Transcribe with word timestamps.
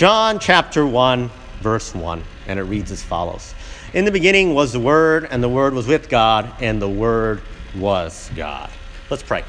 John 0.00 0.38
chapter 0.38 0.86
1, 0.86 1.30
verse 1.60 1.94
1, 1.94 2.24
and 2.46 2.58
it 2.58 2.62
reads 2.62 2.90
as 2.90 3.02
follows 3.02 3.54
In 3.92 4.06
the 4.06 4.10
beginning 4.10 4.54
was 4.54 4.72
the 4.72 4.80
Word, 4.80 5.28
and 5.30 5.42
the 5.42 5.48
Word 5.50 5.74
was 5.74 5.86
with 5.86 6.08
God, 6.08 6.50
and 6.62 6.80
the 6.80 6.88
Word 6.88 7.42
was 7.76 8.30
God. 8.34 8.70
Let's 9.10 9.22
pray. 9.22 9.44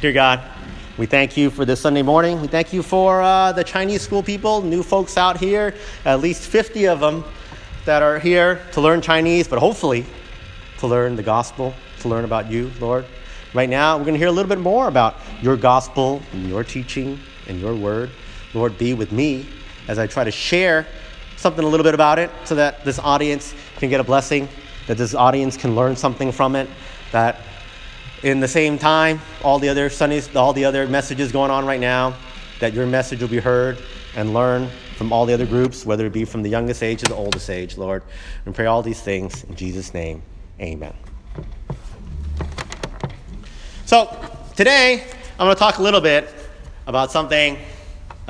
Dear 0.00 0.12
God, 0.12 0.42
we 0.98 1.06
thank 1.06 1.36
you 1.36 1.48
for 1.48 1.64
this 1.64 1.80
Sunday 1.80 2.02
morning. 2.02 2.40
We 2.40 2.48
thank 2.48 2.72
you 2.72 2.82
for 2.82 3.22
uh, 3.22 3.52
the 3.52 3.62
Chinese 3.62 4.02
school 4.02 4.20
people, 4.20 4.62
new 4.62 4.82
folks 4.82 5.16
out 5.16 5.38
here, 5.38 5.76
at 6.04 6.18
least 6.18 6.48
50 6.48 6.88
of 6.88 6.98
them 6.98 7.22
that 7.84 8.02
are 8.02 8.18
here 8.18 8.60
to 8.72 8.80
learn 8.80 9.00
Chinese, 9.00 9.46
but 9.46 9.60
hopefully 9.60 10.06
to 10.78 10.88
learn 10.88 11.14
the 11.14 11.22
gospel, 11.22 11.72
to 12.00 12.08
learn 12.08 12.24
about 12.24 12.50
you, 12.50 12.72
Lord. 12.80 13.06
Right 13.54 13.68
now, 13.68 13.96
we're 13.96 14.02
going 14.02 14.14
to 14.14 14.18
hear 14.18 14.26
a 14.26 14.32
little 14.32 14.48
bit 14.48 14.58
more 14.58 14.88
about 14.88 15.18
your 15.40 15.56
gospel 15.56 16.20
and 16.32 16.48
your 16.48 16.64
teaching 16.64 17.20
and 17.46 17.60
your 17.60 17.76
word. 17.76 18.10
Lord, 18.54 18.78
be 18.78 18.94
with 18.94 19.12
me 19.12 19.46
as 19.88 19.98
I 19.98 20.06
try 20.06 20.24
to 20.24 20.30
share 20.30 20.86
something 21.36 21.64
a 21.64 21.68
little 21.68 21.84
bit 21.84 21.94
about 21.94 22.18
it 22.18 22.30
so 22.44 22.54
that 22.56 22.84
this 22.84 22.98
audience 22.98 23.54
can 23.78 23.88
get 23.88 24.00
a 24.00 24.04
blessing, 24.04 24.48
that 24.86 24.98
this 24.98 25.14
audience 25.14 25.56
can 25.56 25.74
learn 25.74 25.96
something 25.96 26.32
from 26.32 26.54
it, 26.56 26.68
that 27.12 27.40
in 28.22 28.40
the 28.40 28.48
same 28.48 28.78
time, 28.78 29.20
all 29.42 29.58
the 29.58 29.68
other 29.68 29.88
Sundays, 29.88 30.34
all 30.36 30.52
the 30.52 30.64
other 30.64 30.86
messages 30.86 31.32
going 31.32 31.50
on 31.50 31.64
right 31.64 31.80
now, 31.80 32.14
that 32.58 32.74
your 32.74 32.86
message 32.86 33.20
will 33.20 33.28
be 33.28 33.38
heard 33.38 33.78
and 34.14 34.34
learned 34.34 34.70
from 34.96 35.12
all 35.12 35.24
the 35.24 35.32
other 35.32 35.46
groups, 35.46 35.86
whether 35.86 36.04
it 36.04 36.12
be 36.12 36.26
from 36.26 36.42
the 36.42 36.50
youngest 36.50 36.82
age 36.82 37.00
to 37.00 37.06
the 37.06 37.14
oldest 37.14 37.48
age, 37.48 37.78
Lord. 37.78 38.02
And 38.44 38.54
pray 38.54 38.66
all 38.66 38.82
these 38.82 39.00
things 39.00 39.44
in 39.44 39.54
Jesus' 39.54 39.94
name. 39.94 40.22
Amen. 40.60 40.92
So, 43.86 44.14
today, 44.56 45.06
I'm 45.38 45.46
going 45.46 45.56
to 45.56 45.58
talk 45.58 45.78
a 45.78 45.82
little 45.82 46.02
bit 46.02 46.28
about 46.86 47.10
something 47.10 47.56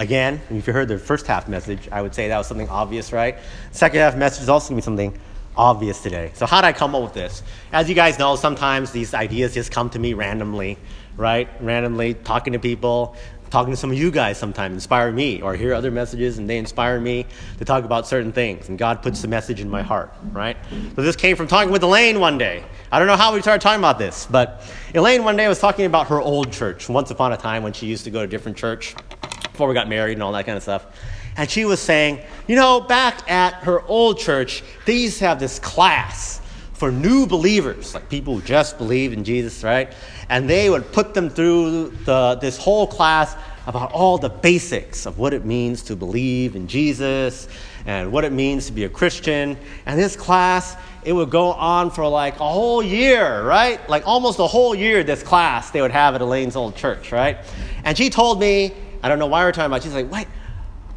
again. 0.01 0.41
If 0.51 0.67
you 0.67 0.73
heard 0.73 0.89
the 0.89 0.99
first 0.99 1.27
half 1.27 1.47
message, 1.47 1.89
I 1.93 2.01
would 2.01 2.15
say 2.15 2.29
that 2.29 2.39
was 2.39 2.47
something 2.47 2.69
obvious, 2.71 3.13
right? 3.13 3.37
Second 3.71 4.01
half 4.01 4.17
message 4.17 4.43
is 4.43 4.49
also 4.49 4.71
going 4.71 4.81
to 4.81 4.83
be 4.83 4.85
something 4.85 5.21
obvious 5.57 6.03
today. 6.03 6.33
So, 6.35 6.47
how 6.47 6.63
did 6.63 6.69
I 6.69 6.73
come 6.73 6.95
up 6.95 7.03
with 7.03 7.13
this? 7.13 7.43
As 7.73 7.89
you 7.89 7.95
guys 7.95 8.19
know, 8.19 8.35
sometimes 8.35 8.93
these 8.93 9.13
ideas 9.13 9.53
just 9.53 9.71
come 9.71 9.91
to 9.91 9.99
me 9.99 10.15
randomly, 10.15 10.79
right? 11.19 11.49
Randomly 11.61 12.15
talking 12.15 12.55
to 12.55 12.59
people, 12.59 13.15
talking 13.51 13.73
to 13.73 13.77
some 13.77 13.91
of 13.91 13.99
you 13.99 14.11
guys 14.11 14.39
sometimes 14.39 14.73
inspire 14.73 15.13
me, 15.13 15.43
or 15.43 15.55
hear 15.55 15.75
other 15.75 15.91
messages 15.91 16.39
and 16.39 16.49
they 16.49 16.57
inspire 16.57 16.99
me 16.99 17.27
to 17.59 17.67
talk 17.67 17.85
about 17.85 18.07
certain 18.07 18.33
things. 18.33 18.71
And 18.71 18.79
God 18.79 19.03
puts 19.03 19.21
the 19.21 19.29
message 19.29 19.61
in 19.61 19.69
my 19.69 19.83
heart, 19.83 20.15
right? 20.33 20.57
So, 20.97 21.03
this 21.03 21.15
came 21.15 21.37
from 21.37 21.47
talking 21.47 21.71
with 21.71 21.83
Elaine 21.83 22.21
one 22.21 22.39
day. 22.39 22.65
I 22.91 22.99
don't 22.99 23.07
know 23.07 23.17
how 23.17 23.35
we 23.35 23.43
started 23.43 23.61
talking 23.61 23.81
about 23.81 23.99
this, 23.99 24.27
but 24.31 24.63
Elaine 24.95 25.25
one 25.25 25.37
day 25.37 25.47
was 25.47 25.59
talking 25.59 25.85
about 25.85 26.07
her 26.07 26.23
old 26.23 26.53
church, 26.53 26.89
once 26.89 27.11
upon 27.11 27.35
a 27.35 27.37
time 27.37 27.63
when 27.63 27.75
she 27.75 27.85
used 27.87 28.05
to 28.05 28.11
go 28.11 28.23
to 28.23 28.27
different 28.27 28.57
church 28.57 28.95
before 29.61 29.69
we 29.69 29.75
got 29.75 29.91
married 29.91 30.15
and 30.15 30.23
all 30.23 30.33
that 30.33 30.47
kind 30.47 30.57
of 30.57 30.63
stuff. 30.63 30.87
And 31.37 31.51
she 31.51 31.67
was 31.67 31.81
saying, 31.81 32.21
you 32.47 32.57
know, 32.57 32.81
back 32.81 33.31
at 33.31 33.53
her 33.65 33.83
old 33.83 34.19
church, 34.19 34.63
they 34.87 34.97
used 34.97 35.19
to 35.19 35.27
have 35.27 35.39
this 35.39 35.59
class 35.59 36.41
for 36.73 36.91
new 36.91 37.27
believers, 37.27 37.93
like 37.93 38.09
people 38.09 38.37
who 38.37 38.41
just 38.41 38.79
believe 38.79 39.13
in 39.13 39.23
Jesus, 39.23 39.63
right? 39.63 39.93
And 40.31 40.49
they 40.49 40.71
would 40.71 40.91
put 40.93 41.13
them 41.13 41.29
through 41.29 41.91
the, 42.07 42.39
this 42.41 42.57
whole 42.57 42.87
class 42.87 43.37
about 43.67 43.93
all 43.93 44.17
the 44.17 44.31
basics 44.31 45.05
of 45.05 45.19
what 45.19 45.35
it 45.35 45.45
means 45.45 45.83
to 45.83 45.95
believe 45.95 46.57
in 46.57 46.67
Jesus 46.67 47.47
and 47.85 48.11
what 48.11 48.25
it 48.25 48.33
means 48.33 48.65
to 48.69 48.73
be 48.73 48.85
a 48.85 48.89
Christian. 48.89 49.59
And 49.85 50.01
this 50.01 50.17
class, 50.17 50.75
it 51.05 51.13
would 51.13 51.29
go 51.29 51.53
on 51.53 51.91
for 51.91 52.09
like 52.09 52.37
a 52.37 52.49
whole 52.49 52.83
year, 52.83 53.43
right? 53.43 53.87
Like 53.91 54.07
almost 54.07 54.39
a 54.39 54.47
whole 54.47 54.75
year, 54.75 55.05
this 55.05 55.23
class 55.23 55.71
they 55.71 55.83
would 55.83 55.91
have 55.91 56.15
at 56.15 56.23
Elaine's 56.23 56.57
old 56.57 56.77
church, 56.77 57.13
right? 57.13 57.37
And 57.85 57.97
she 57.97 58.09
told 58.09 58.41
me, 58.41 58.75
I 59.03 59.09
don't 59.09 59.19
know 59.19 59.27
why 59.27 59.45
we're 59.45 59.53
talking 59.53 59.67
about, 59.67 59.83
she's 59.83 59.95
like, 59.95 60.11
wait, 60.11 60.27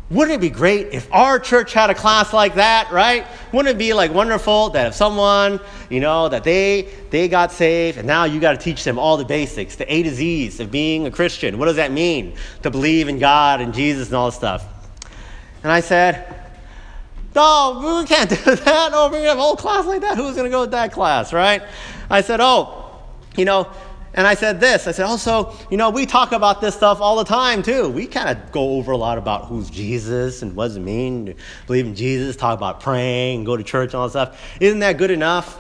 wouldn't 0.10 0.36
it 0.36 0.42
be 0.42 0.50
great 0.50 0.88
if 0.94 1.12
our 1.12 1.40
church 1.40 1.74
had 1.74 1.90
a 1.90 1.96
class 1.96 2.34
like 2.34 2.56
that, 2.56 2.92
right? 2.92 3.26
Wouldn't 3.52 3.74
it 3.74 3.80
be 3.80 3.94
like 3.94 4.14
wonderful 4.14 4.70
that 4.72 4.88
if 4.88 4.94
someone, 4.94 5.60
you 5.90 6.00
know, 6.00 6.30
that 6.30 6.44
they 6.44 6.90
they 7.10 7.28
got 7.28 7.52
saved 7.52 7.98
and 7.98 8.06
now 8.06 8.26
you 8.26 8.40
got 8.40 8.52
to 8.52 8.58
teach 8.58 8.84
them 8.84 9.00
all 9.00 9.18
the 9.18 9.26
basics, 9.26 9.76
the 9.76 9.92
A 9.92 10.04
to 10.04 10.12
Z's 10.12 10.60
of 10.60 10.70
being 10.70 11.08
a 11.08 11.12
Christian. 11.12 11.58
What 11.58 11.66
does 11.66 11.78
that 11.78 11.92
mean? 11.92 12.36
To 12.62 12.70
believe 12.70 13.08
in 13.08 13.18
God 13.18 13.62
and 13.62 13.74
Jesus 13.74 14.10
and 14.10 14.16
all 14.16 14.28
this 14.28 14.36
stuff. 14.36 14.66
And 15.64 15.72
I 15.72 15.80
said, 15.80 16.44
no, 17.34 18.00
we 18.02 18.06
can't 18.06 18.30
do 18.30 18.36
that. 18.56 18.92
Oh, 18.94 19.10
we're 19.10 19.22
to 19.22 19.28
have 19.30 19.38
a 19.38 19.42
whole 19.42 19.56
class 19.56 19.86
like 19.86 20.02
that. 20.02 20.18
Who's 20.18 20.36
to 20.36 20.48
go 20.50 20.66
to 20.66 20.72
that 20.72 20.92
class, 20.92 21.34
right? 21.34 21.64
I 22.10 22.22
said, 22.22 22.40
oh, 22.42 23.02
you 23.36 23.46
know, 23.46 23.72
and 24.14 24.28
I 24.28 24.36
said 24.36 24.60
this 24.60 24.88
I 24.88 24.92
said, 24.92 25.06
oh, 25.06 25.14
also, 25.14 25.56
you 25.70 25.78
know, 25.78 25.90
we 25.90 26.06
talk 26.06 26.32
about 26.32 26.60
this 26.60 26.76
stuff 26.76 27.00
all 27.02 27.16
the 27.16 27.24
time 27.24 27.64
too. 27.64 27.90
We 27.90 28.08
kind 28.08 28.30
of 28.30 28.52
go 28.52 28.72
over 28.72 28.92
a 28.92 28.98
lot 28.98 29.18
about 29.18 29.46
who's 29.46 29.70
Jesus 29.70 30.42
and 30.42 30.56
what 30.56 30.68
does 30.68 30.78
it 30.78 30.82
mean 30.82 31.28
to 31.28 31.36
believe 31.68 31.86
in 31.86 31.96
Jesus, 31.96 32.36
talk 32.36 32.58
about 32.58 32.80
praying, 32.82 33.44
go 33.44 33.56
to 33.56 33.64
church 33.64 33.94
and 33.94 33.96
all 33.96 34.08
that 34.08 34.12
stuff. 34.12 34.58
Isn't 34.60 34.80
that 34.80 34.98
good 34.98 35.12
enough? 35.12 35.60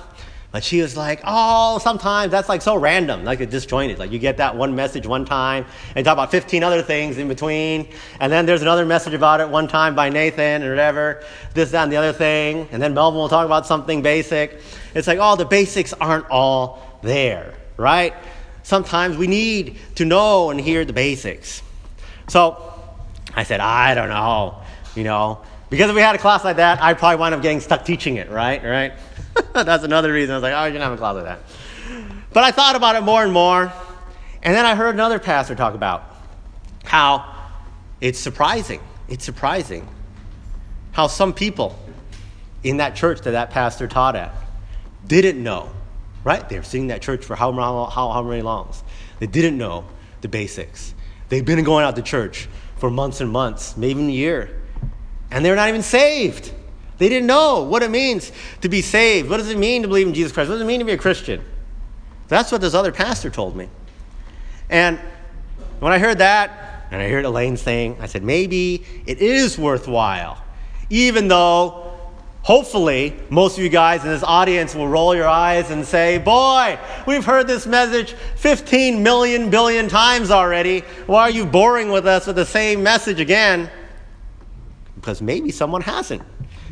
But 0.53 0.63
she 0.63 0.83
was 0.83 0.95
like, 0.95 1.19
oh, 1.23 1.79
sometimes 1.79 2.31
that's 2.31 2.47
like 2.47 2.61
so 2.61 2.75
random, 2.75 3.23
like 3.23 3.39
it 3.39 3.49
disjointed. 3.49 3.97
Like 3.97 4.11
you 4.11 4.19
get 4.19 4.37
that 4.37 4.55
one 4.55 4.75
message 4.75 5.07
one 5.07 5.25
time 5.25 5.65
and 5.95 6.05
talk 6.05 6.13
about 6.13 6.29
15 6.29 6.63
other 6.63 6.83
things 6.83 7.17
in 7.17 7.27
between. 7.27 7.87
And 8.19 8.31
then 8.31 8.45
there's 8.45 8.61
another 8.61 8.85
message 8.85 9.15
about 9.15 9.41
it 9.41 9.49
one 9.49 9.67
time 9.67 9.95
by 9.95 10.09
Nathan 10.09 10.61
or 10.61 10.69
whatever, 10.69 11.23
this, 11.55 11.71
that, 11.71 11.81
and 11.81 11.91
the 11.91 11.97
other 11.97 12.13
thing. 12.13 12.67
And 12.71 12.79
then 12.79 12.93
Melvin 12.93 13.19
will 13.19 13.29
talk 13.29 13.47
about 13.47 13.65
something 13.65 14.03
basic. 14.03 14.61
It's 14.93 15.07
like, 15.07 15.17
oh, 15.19 15.35
the 15.35 15.45
basics 15.45 15.91
aren't 15.93 16.29
all 16.29 16.99
there, 17.01 17.55
right? 17.77 18.13
Sometimes 18.63 19.17
we 19.17 19.27
need 19.27 19.77
to 19.95 20.05
know 20.05 20.49
and 20.49 20.59
hear 20.59 20.85
the 20.85 20.93
basics. 20.93 21.61
So 22.27 22.73
I 23.35 23.43
said, 23.43 23.59
I 23.59 23.93
don't 23.93 24.09
know, 24.09 24.61
you 24.95 25.03
know, 25.03 25.41
because 25.69 25.89
if 25.89 25.95
we 25.95 26.01
had 26.01 26.15
a 26.15 26.19
class 26.19 26.43
like 26.43 26.57
that, 26.57 26.81
I'd 26.81 26.97
probably 26.97 27.17
wind 27.17 27.35
up 27.35 27.41
getting 27.41 27.59
stuck 27.59 27.85
teaching 27.85 28.17
it, 28.17 28.29
right? 28.29 28.63
Right? 28.63 28.93
That's 29.53 29.83
another 29.83 30.11
reason 30.11 30.33
I 30.33 30.37
was 30.37 30.43
like, 30.43 30.53
oh, 30.53 30.61
going 30.69 30.73
to 30.73 30.79
have 30.81 30.93
a 30.93 30.97
class 30.97 31.15
like 31.15 31.25
that. 31.25 31.39
But 32.31 32.43
I 32.43 32.51
thought 32.51 32.75
about 32.75 32.95
it 32.95 33.01
more 33.01 33.23
and 33.23 33.33
more, 33.33 33.71
and 34.41 34.55
then 34.55 34.65
I 34.65 34.75
heard 34.75 34.95
another 34.95 35.19
pastor 35.19 35.55
talk 35.55 35.75
about 35.75 36.03
how 36.83 37.33
it's 38.01 38.19
surprising. 38.19 38.81
It's 39.07 39.23
surprising 39.23 39.87
how 40.91 41.07
some 41.07 41.33
people 41.33 41.77
in 42.63 42.77
that 42.77 42.95
church 42.95 43.21
that 43.21 43.31
that 43.31 43.51
pastor 43.51 43.87
taught 43.87 44.15
at 44.15 44.33
didn't 45.07 45.41
know 45.41 45.71
right? 46.23 46.47
They 46.47 46.57
were 46.57 46.63
sitting 46.63 46.83
in 46.83 46.87
that 46.87 47.01
church 47.01 47.25
for 47.25 47.35
how, 47.35 47.51
how, 47.51 48.11
how 48.11 48.21
many 48.21 48.41
longs? 48.41 48.83
They 49.19 49.27
didn't 49.27 49.57
know 49.57 49.85
the 50.21 50.27
basics. 50.27 50.93
They've 51.29 51.45
been 51.45 51.63
going 51.63 51.85
out 51.85 51.95
to 51.95 52.01
church 52.01 52.47
for 52.77 52.89
months 52.89 53.21
and 53.21 53.29
months, 53.31 53.77
maybe 53.77 53.91
even 53.91 54.09
a 54.09 54.11
year, 54.11 54.61
and 55.31 55.43
they're 55.43 55.55
not 55.55 55.69
even 55.69 55.81
saved. 55.83 56.51
They 56.97 57.09
didn't 57.09 57.27
know 57.27 57.63
what 57.63 57.83
it 57.83 57.89
means 57.89 58.31
to 58.61 58.69
be 58.69 58.81
saved. 58.81 59.29
What 59.29 59.37
does 59.37 59.49
it 59.49 59.57
mean 59.57 59.81
to 59.81 59.87
believe 59.87 60.07
in 60.07 60.13
Jesus 60.13 60.31
Christ? 60.31 60.49
What 60.49 60.55
does 60.55 60.61
it 60.61 60.67
mean 60.67 60.79
to 60.79 60.85
be 60.85 60.93
a 60.93 60.97
Christian? 60.97 61.43
That's 62.27 62.51
what 62.51 62.61
this 62.61 62.73
other 62.73 62.91
pastor 62.91 63.29
told 63.29 63.55
me. 63.55 63.67
And 64.69 64.99
when 65.79 65.91
I 65.91 65.99
heard 65.99 66.19
that, 66.19 66.87
and 66.91 67.01
I 67.01 67.09
heard 67.09 67.25
Elaine 67.25 67.57
saying, 67.57 67.97
I 67.99 68.05
said, 68.05 68.23
maybe 68.23 68.85
it 69.05 69.19
is 69.19 69.57
worthwhile, 69.57 70.43
even 70.89 71.27
though 71.27 71.92
Hopefully, 72.43 73.15
most 73.29 73.57
of 73.57 73.63
you 73.63 73.69
guys 73.69 74.03
in 74.03 74.09
this 74.09 74.21
audience 74.21 74.75
will 74.75 74.87
roll 74.87 75.15
your 75.15 75.29
eyes 75.29 75.71
and 75.71 75.85
say, 75.85 76.17
Boy, 76.17 76.77
we've 77.07 77.23
heard 77.23 77.47
this 77.47 77.65
message 77.65 78.15
15 78.35 79.01
million 79.01 79.49
billion 79.49 79.87
times 79.87 80.29
already. 80.29 80.81
Why 81.07 81.21
are 81.21 81.29
you 81.29 81.45
boring 81.45 81.89
with 81.89 82.05
us 82.05 82.27
with 82.27 82.35
the 82.35 82.45
same 82.45 82.83
message 82.83 83.21
again? 83.21 83.71
Because 84.95 85.21
maybe 85.21 85.51
someone 85.51 85.81
hasn't. 85.81 86.21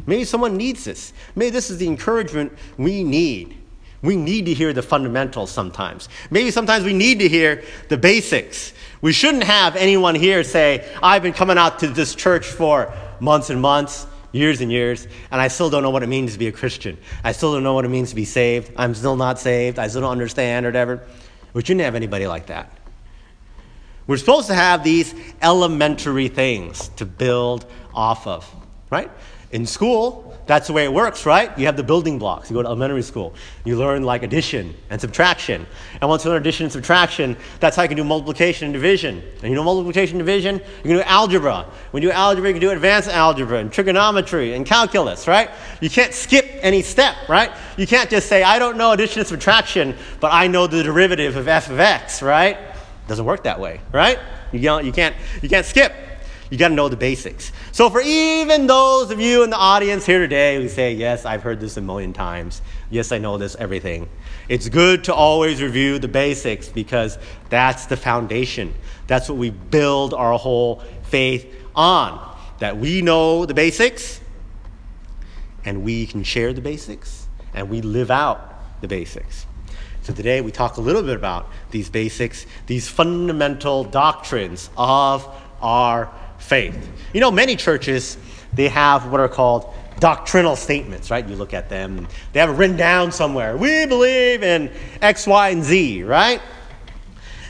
Maybe 0.06 0.26
someone 0.26 0.58
needs 0.58 0.84
this. 0.84 1.14
Maybe 1.36 1.52
this 1.52 1.70
is 1.70 1.78
the 1.78 1.88
encouragement 1.88 2.52
we 2.78 3.06
need. 3.06 3.58
We 4.02 4.18
need 4.18 4.48
to 4.48 4.54
hear 4.54 4.74
the 4.74 4.82
fundamentals 4.82 5.52
sometimes. 5.52 6.10
Maybe 6.32 6.52
sometimes 6.52 6.84
we 6.84 6.94
need 6.94 7.20
to 7.20 7.30
hear 7.30 7.64
the 7.88 7.98
basics. 7.98 8.74
We 9.00 9.14
shouldn't 9.14 9.46
have 9.46 9.78
anyone 9.78 10.16
here 10.16 10.44
say, 10.44 10.86
I've 11.02 11.24
been 11.24 11.34
coming 11.34 11.58
out 11.58 11.80
to 11.80 11.88
this 11.88 12.14
church 12.14 12.48
for 12.48 12.92
months 13.22 13.50
and 13.50 13.62
months 13.62 14.08
years 14.32 14.62
and 14.62 14.72
years, 14.72 15.08
and 15.32 15.42
I 15.42 15.48
still 15.48 15.70
don't 15.70 15.84
know 15.84 15.90
what 15.90 16.04
it 16.04 16.08
means 16.08 16.34
to 16.34 16.40
be 16.40 16.48
a 16.48 16.52
Christian. 16.52 16.98
I 17.24 17.32
still 17.32 17.54
don't 17.54 17.64
know 17.64 17.74
what 17.74 17.86
it 17.86 17.90
means 17.90 18.10
to 18.10 18.16
be 18.16 18.26
saved. 18.26 18.72
I'm 18.78 18.94
still 18.96 19.16
not 19.16 19.40
saved. 19.40 19.80
I 19.80 19.88
still 19.88 20.02
don't 20.02 20.12
understand 20.12 20.66
or 20.66 20.70
whatever. 20.70 21.06
We 21.54 21.62
shouldn't 21.62 21.82
have 21.82 21.96
anybody 21.96 22.28
like 22.28 22.48
that. 22.48 22.78
We're 24.08 24.18
supposed 24.18 24.48
to 24.48 24.56
have 24.56 24.84
these 24.84 25.14
elementary 25.42 26.28
things 26.28 26.90
to 26.98 27.06
build 27.06 27.66
off 27.94 28.28
of, 28.28 28.50
right? 28.90 29.12
In 29.52 29.66
school, 29.66 30.32
that's 30.48 30.68
the 30.68 30.74
way 30.74 30.86
it 30.86 30.94
works, 30.94 31.26
right? 31.26 31.58
You 31.58 31.66
have 31.68 31.78
the 31.78 31.84
building 31.84 32.18
blocks. 32.20 32.50
You 32.50 32.56
go 32.56 32.62
to 32.62 32.68
elementary 32.68 33.04
school. 33.04 33.34
You 33.64 33.78
learn 33.78 34.04
like 34.04 34.24
addition 34.24 34.76
and 34.90 35.00
subtraction. 35.00 35.68
And 36.02 36.10
once 36.10 36.26
you 36.26 36.32
learn 36.32 36.42
addition 36.42 36.66
and 36.66 36.74
subtraction, 36.74 37.38
that's 37.60 37.76
how 37.76 37.84
you 37.84 37.88
can 37.88 37.98
do 37.98 38.04
multiplication 38.04 38.66
and 38.66 38.74
division. 38.74 39.22
And 39.42 39.50
you 39.50 39.56
know 39.56 39.64
multiplication 39.64 40.18
and 40.18 40.26
division, 40.26 40.56
you 40.56 40.84
can 40.84 40.96
do 40.98 41.02
algebra. 41.04 41.66
When 41.92 42.02
you 42.02 42.10
do 42.10 42.14
algebra, 42.14 42.50
you 42.50 42.54
can 42.54 42.62
do 42.62 42.72
advanced 42.72 43.10
algebra 43.10 43.60
and 43.60 43.72
trigonometry 43.72 44.54
and 44.54 44.66
calculus, 44.66 45.28
right? 45.28 45.50
You 45.80 45.90
can't 45.90 46.14
skip 46.14 46.46
any 46.62 46.82
step, 46.82 47.16
right? 47.30 47.52
You 47.78 47.86
can't 47.86 48.10
just 48.10 48.28
say, 48.28 48.44
I 48.44 48.58
don't 48.58 48.78
know 48.78 48.92
addition 48.92 49.20
and 49.20 49.28
subtraction, 49.28 49.96
but 50.20 50.34
I 50.34 50.48
know 50.48 50.68
the 50.68 50.84
derivative 50.84 51.36
of 51.36 51.48
f 51.48 51.70
of 51.70 51.80
x, 51.80 52.22
right? 52.22 52.58
It 52.58 53.08
doesn't 53.08 53.26
work 53.26 53.44
that 53.44 53.60
way, 53.60 53.80
right? 53.92 54.20
You, 54.52 54.60
you, 54.82 54.92
can't, 54.92 55.16
you 55.42 55.50
can't 55.50 55.66
skip. 55.66 55.94
you 56.50 56.58
got 56.58 56.68
to 56.68 56.76
know 56.76 56.90
the 56.90 56.98
basics. 56.98 57.52
So, 57.74 57.90
for 57.90 58.02
even 58.02 58.68
those 58.68 59.12
of 59.12 59.22
you 59.22 59.44
in 59.44 59.50
the 59.50 59.56
audience 59.56 60.06
here 60.06 60.20
today 60.20 60.58
who 60.58 60.68
say, 60.68 60.94
Yes, 60.94 61.26
I've 61.26 61.42
heard 61.42 61.62
this 61.62 61.78
a 61.78 61.82
million 61.82 62.12
times, 62.12 62.62
yes, 62.90 63.14
I 63.14 63.18
know 63.18 63.38
this, 63.38 63.56
everything, 63.56 64.10
it's 64.50 64.68
good 64.68 65.06
to 65.06 65.14
always 65.14 65.62
review 65.62 65.98
the 65.98 66.10
basics 66.10 66.68
because 66.68 67.18
that's 67.50 67.86
the 67.86 67.96
foundation. 67.96 68.74
That's 69.08 69.30
what 69.30 69.38
we 69.38 69.52
build 69.52 70.14
our 70.14 70.38
whole 70.38 70.84
faith 71.04 71.48
on. 71.74 72.36
That 72.60 72.76
we 72.76 73.02
know 73.02 73.46
the 73.46 73.54
basics 73.54 74.20
and 75.64 75.84
we 75.84 76.08
can 76.08 76.24
share 76.24 76.52
the 76.52 76.62
basics 76.62 77.28
and 77.54 77.70
we 77.70 77.80
live 77.80 78.12
out 78.12 78.82
the 78.82 78.90
basics. 78.90 79.46
So 80.02 80.14
today 80.14 80.42
we 80.42 80.52
talk 80.52 80.76
a 80.76 80.82
little 80.82 81.04
bit 81.04 81.16
about 81.16 81.48
these 81.70 81.90
basics, 81.90 82.46
these 82.68 82.90
fundamental 82.90 83.86
doctrines 83.86 84.70
of 84.76 85.26
our 85.62 86.12
faith. 86.42 86.90
You 87.14 87.22
know, 87.22 87.32
many 87.32 87.56
churches, 87.56 88.18
they 88.54 88.68
have 88.68 89.12
what 89.12 89.20
are 89.20 89.30
called 89.30 89.74
doctrinal 90.00 90.56
statements, 90.56 91.12
right? 91.12 91.28
You 91.28 91.36
look 91.36 91.54
at 91.54 91.70
them, 91.70 92.08
they 92.34 92.40
have 92.40 92.50
it 92.50 92.54
written 92.54 92.76
down 92.76 93.12
somewhere. 93.12 93.56
We 93.56 93.86
believe 93.86 94.44
in 94.44 94.72
X, 95.02 95.28
Y, 95.28 95.50
and 95.50 95.64
Z, 95.64 96.04
right? 96.04 96.42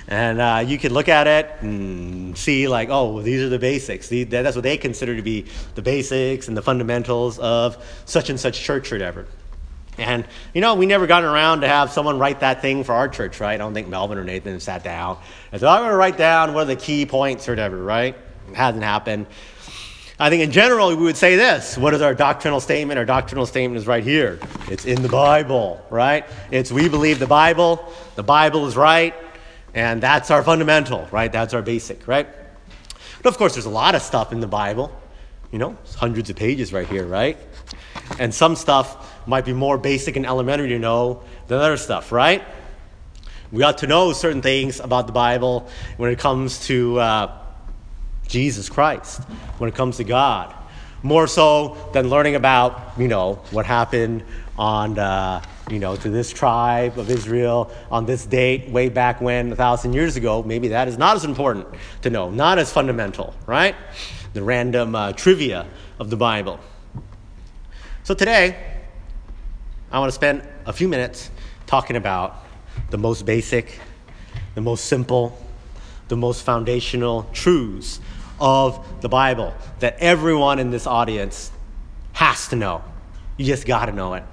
And 0.07 0.41
uh, 0.41 0.63
you 0.67 0.77
can 0.77 0.93
look 0.93 1.07
at 1.07 1.25
it 1.27 1.49
and 1.61 2.37
see, 2.37 2.67
like, 2.67 2.89
oh, 2.91 3.21
these 3.21 3.41
are 3.41 3.47
the 3.47 3.57
basics. 3.57 4.09
that's 4.09 4.55
what 4.55 4.63
they 4.63 4.77
consider 4.77 5.15
to 5.15 5.21
be 5.21 5.45
the 5.75 5.81
basics 5.81 6.49
and 6.49 6.57
the 6.57 6.61
fundamentals 6.61 7.39
of 7.39 7.77
such 8.03 8.29
and 8.29 8.37
such 8.37 8.59
church 8.59 8.91
or 8.91 8.95
whatever. 8.95 9.25
And, 9.97 10.25
you 10.53 10.59
know, 10.59 10.75
we 10.75 10.85
never 10.85 11.07
got 11.07 11.23
around 11.23 11.61
to 11.61 11.67
have 11.69 11.91
someone 11.91 12.19
write 12.19 12.41
that 12.41 12.61
thing 12.61 12.83
for 12.83 12.93
our 12.93 13.07
church, 13.07 13.39
right? 13.39 13.53
I 13.53 13.57
don't 13.57 13.73
think 13.73 13.87
Melvin 13.87 14.17
or 14.17 14.25
Nathan 14.25 14.59
sat 14.59 14.83
down 14.83 15.17
and 15.51 15.61
said, 15.61 15.67
I'm 15.67 15.81
going 15.81 15.91
to 15.91 15.95
write 15.95 16.17
down 16.17 16.53
what 16.53 16.63
are 16.63 16.65
the 16.65 16.75
key 16.75 17.05
points 17.05 17.47
or 17.47 17.53
whatever, 17.53 17.81
right? 17.81 18.17
It 18.51 18.57
hasn't 18.57 18.83
happened. 18.83 19.27
I 20.19 20.29
think 20.29 20.43
in 20.43 20.51
general, 20.51 20.89
we 20.89 20.95
would 20.95 21.17
say 21.17 21.35
this 21.35 21.77
What 21.77 21.93
is 21.93 22.01
our 22.01 22.13
doctrinal 22.13 22.59
statement? 22.59 22.99
Our 22.99 23.05
doctrinal 23.05 23.45
statement 23.45 23.79
is 23.79 23.87
right 23.87 24.03
here. 24.03 24.39
It's 24.69 24.85
in 24.85 25.01
the 25.01 25.09
Bible, 25.09 25.83
right? 25.89 26.25
It's 26.51 26.71
we 26.71 26.89
believe 26.89 27.17
the 27.17 27.27
Bible, 27.27 27.91
the 28.15 28.23
Bible 28.23 28.67
is 28.67 28.75
right, 28.75 29.15
and 29.73 30.01
that's 30.01 30.29
our 30.29 30.43
fundamental, 30.43 31.07
right? 31.11 31.31
That's 31.31 31.53
our 31.53 31.63
basic, 31.63 32.07
right? 32.07 32.27
But 33.23 33.29
of 33.29 33.37
course, 33.37 33.53
there's 33.53 33.65
a 33.65 33.71
lot 33.71 33.95
of 33.95 34.03
stuff 34.03 34.31
in 34.31 34.41
the 34.41 34.47
Bible, 34.47 34.91
you 35.51 35.57
know, 35.57 35.75
hundreds 35.95 36.29
of 36.29 36.35
pages 36.35 36.71
right 36.71 36.87
here, 36.87 37.05
right? 37.05 37.37
And 38.19 38.33
some 38.33 38.55
stuff 38.55 39.27
might 39.27 39.45
be 39.45 39.53
more 39.53 39.77
basic 39.77 40.17
and 40.17 40.25
elementary 40.25 40.69
to 40.69 40.79
know 40.79 41.23
than 41.47 41.59
other 41.59 41.77
stuff, 41.77 42.11
right? 42.11 42.43
We 43.51 43.63
ought 43.63 43.79
to 43.79 43.87
know 43.87 44.13
certain 44.13 44.41
things 44.41 44.79
about 44.79 45.07
the 45.07 45.13
Bible 45.13 45.67
when 45.97 46.11
it 46.11 46.19
comes 46.19 46.65
to 46.67 46.99
uh, 46.99 47.40
Jesus 48.31 48.69
Christ, 48.69 49.21
when 49.57 49.67
it 49.67 49.75
comes 49.75 49.97
to 49.97 50.05
God, 50.05 50.55
more 51.03 51.27
so 51.27 51.77
than 51.93 52.09
learning 52.09 52.35
about, 52.35 52.93
you 52.97 53.09
know, 53.09 53.35
what 53.51 53.65
happened 53.65 54.23
on, 54.57 54.97
uh, 54.97 55.41
you 55.69 55.79
know, 55.79 55.97
to 55.97 56.09
this 56.09 56.31
tribe 56.31 56.97
of 56.97 57.09
Israel 57.09 57.71
on 57.91 58.05
this 58.05 58.25
date 58.25 58.69
way 58.69 58.87
back 58.87 59.19
when, 59.19 59.51
a 59.51 59.55
thousand 59.55 59.93
years 59.93 60.15
ago. 60.15 60.43
Maybe 60.43 60.69
that 60.69 60.87
is 60.87 60.97
not 60.97 61.17
as 61.17 61.25
important 61.25 61.67
to 62.03 62.09
know, 62.09 62.29
not 62.29 62.57
as 62.57 62.71
fundamental, 62.71 63.35
right? 63.45 63.75
The 64.33 64.43
random 64.43 64.95
uh, 64.95 65.11
trivia 65.11 65.67
of 65.99 66.09
the 66.09 66.17
Bible. 66.17 66.59
So 68.03 68.13
today, 68.13 68.55
I 69.91 69.99
want 69.99 70.07
to 70.07 70.15
spend 70.15 70.47
a 70.65 70.71
few 70.71 70.87
minutes 70.87 71.29
talking 71.67 71.97
about 71.97 72.45
the 72.91 72.97
most 72.97 73.25
basic, 73.25 73.79
the 74.55 74.61
most 74.61 74.85
simple, 74.85 75.37
the 76.07 76.17
most 76.17 76.43
foundational 76.43 77.23
truths 77.33 77.99
of 78.41 79.01
the 79.01 79.07
Bible 79.07 79.53
that 79.79 79.97
everyone 79.99 80.59
in 80.59 80.71
this 80.71 80.85
audience 80.85 81.51
has 82.13 82.49
to 82.49 82.57
know. 82.57 82.83
You 83.37 83.45
just 83.45 83.65
got 83.65 83.85
to 83.85 83.93
know 83.93 84.15
it. 84.15 84.23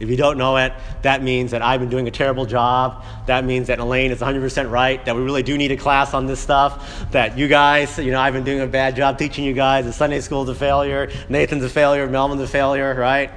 If 0.00 0.10
you 0.10 0.16
don't 0.16 0.38
know 0.38 0.56
it, 0.56 0.72
that 1.02 1.22
means 1.22 1.52
that 1.52 1.62
I've 1.62 1.80
been 1.80 1.88
doing 1.88 2.08
a 2.08 2.10
terrible 2.10 2.46
job. 2.46 3.04
That 3.26 3.44
means 3.44 3.68
that 3.68 3.78
Elaine 3.78 4.10
is 4.10 4.20
100% 4.20 4.70
right, 4.70 5.04
that 5.04 5.14
we 5.14 5.22
really 5.22 5.42
do 5.42 5.56
need 5.56 5.70
a 5.70 5.76
class 5.76 6.14
on 6.14 6.26
this 6.26 6.40
stuff. 6.40 7.10
That 7.12 7.38
you 7.38 7.48
guys, 7.48 7.98
you 7.98 8.10
know, 8.10 8.20
I've 8.20 8.34
been 8.34 8.44
doing 8.44 8.60
a 8.60 8.66
bad 8.66 8.96
job 8.96 9.18
teaching 9.18 9.44
you 9.44 9.52
guys. 9.52 9.84
The 9.84 9.92
Sunday 9.92 10.20
school's 10.20 10.48
a 10.48 10.54
failure. 10.54 11.10
Nathan's 11.28 11.64
a 11.64 11.68
failure. 11.68 12.08
Melvin's 12.08 12.42
a 12.42 12.48
failure, 12.48 12.94
right? 12.94 13.30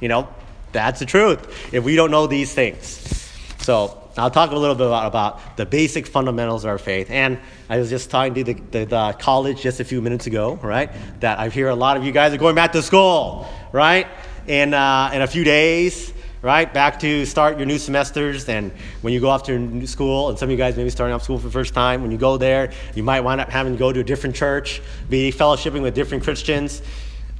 You 0.00 0.08
know, 0.08 0.28
that's 0.72 1.00
the 1.00 1.06
truth 1.06 1.72
if 1.72 1.82
we 1.82 1.96
don't 1.96 2.10
know 2.10 2.26
these 2.26 2.52
things. 2.52 3.30
So 3.58 4.01
I'll 4.16 4.30
talk 4.30 4.50
a 4.50 4.56
little 4.56 4.74
bit 4.74 4.86
about, 4.86 5.06
about 5.06 5.56
the 5.56 5.64
basic 5.64 6.06
fundamentals 6.06 6.64
of 6.64 6.70
our 6.70 6.78
faith. 6.78 7.10
And 7.10 7.38
I 7.70 7.78
was 7.78 7.88
just 7.88 8.10
talking 8.10 8.34
to 8.34 8.44
the, 8.44 8.52
the, 8.52 8.84
the, 8.84 9.16
college 9.18 9.62
just 9.62 9.80
a 9.80 9.84
few 9.84 10.02
minutes 10.02 10.26
ago, 10.26 10.58
right? 10.62 10.90
That 11.20 11.38
I 11.38 11.48
hear 11.48 11.68
a 11.68 11.74
lot 11.74 11.96
of 11.96 12.04
you 12.04 12.12
guys 12.12 12.34
are 12.34 12.38
going 12.38 12.54
back 12.54 12.72
to 12.72 12.82
school, 12.82 13.48
right? 13.72 14.06
In, 14.46 14.74
uh, 14.74 15.10
in 15.14 15.22
a 15.22 15.26
few 15.26 15.44
days, 15.44 16.12
right? 16.42 16.72
Back 16.72 17.00
to 17.00 17.24
start 17.24 17.56
your 17.56 17.66
new 17.66 17.78
semesters. 17.78 18.48
And 18.50 18.70
when 19.00 19.14
you 19.14 19.20
go 19.20 19.30
off 19.30 19.44
to 19.44 19.58
new 19.58 19.86
school, 19.86 20.28
and 20.28 20.38
some 20.38 20.48
of 20.48 20.50
you 20.50 20.58
guys 20.58 20.76
may 20.76 20.84
be 20.84 20.90
starting 20.90 21.14
off 21.14 21.22
school 21.22 21.38
for 21.38 21.46
the 21.46 21.52
first 21.52 21.72
time, 21.72 22.02
when 22.02 22.10
you 22.10 22.18
go 22.18 22.36
there, 22.36 22.70
you 22.94 23.02
might 23.02 23.20
wind 23.20 23.40
up 23.40 23.48
having 23.48 23.72
to 23.72 23.78
go 23.78 23.92
to 23.92 24.00
a 24.00 24.04
different 24.04 24.36
church, 24.36 24.82
be 25.08 25.32
fellowshipping 25.32 25.80
with 25.80 25.94
different 25.94 26.22
Christians. 26.22 26.82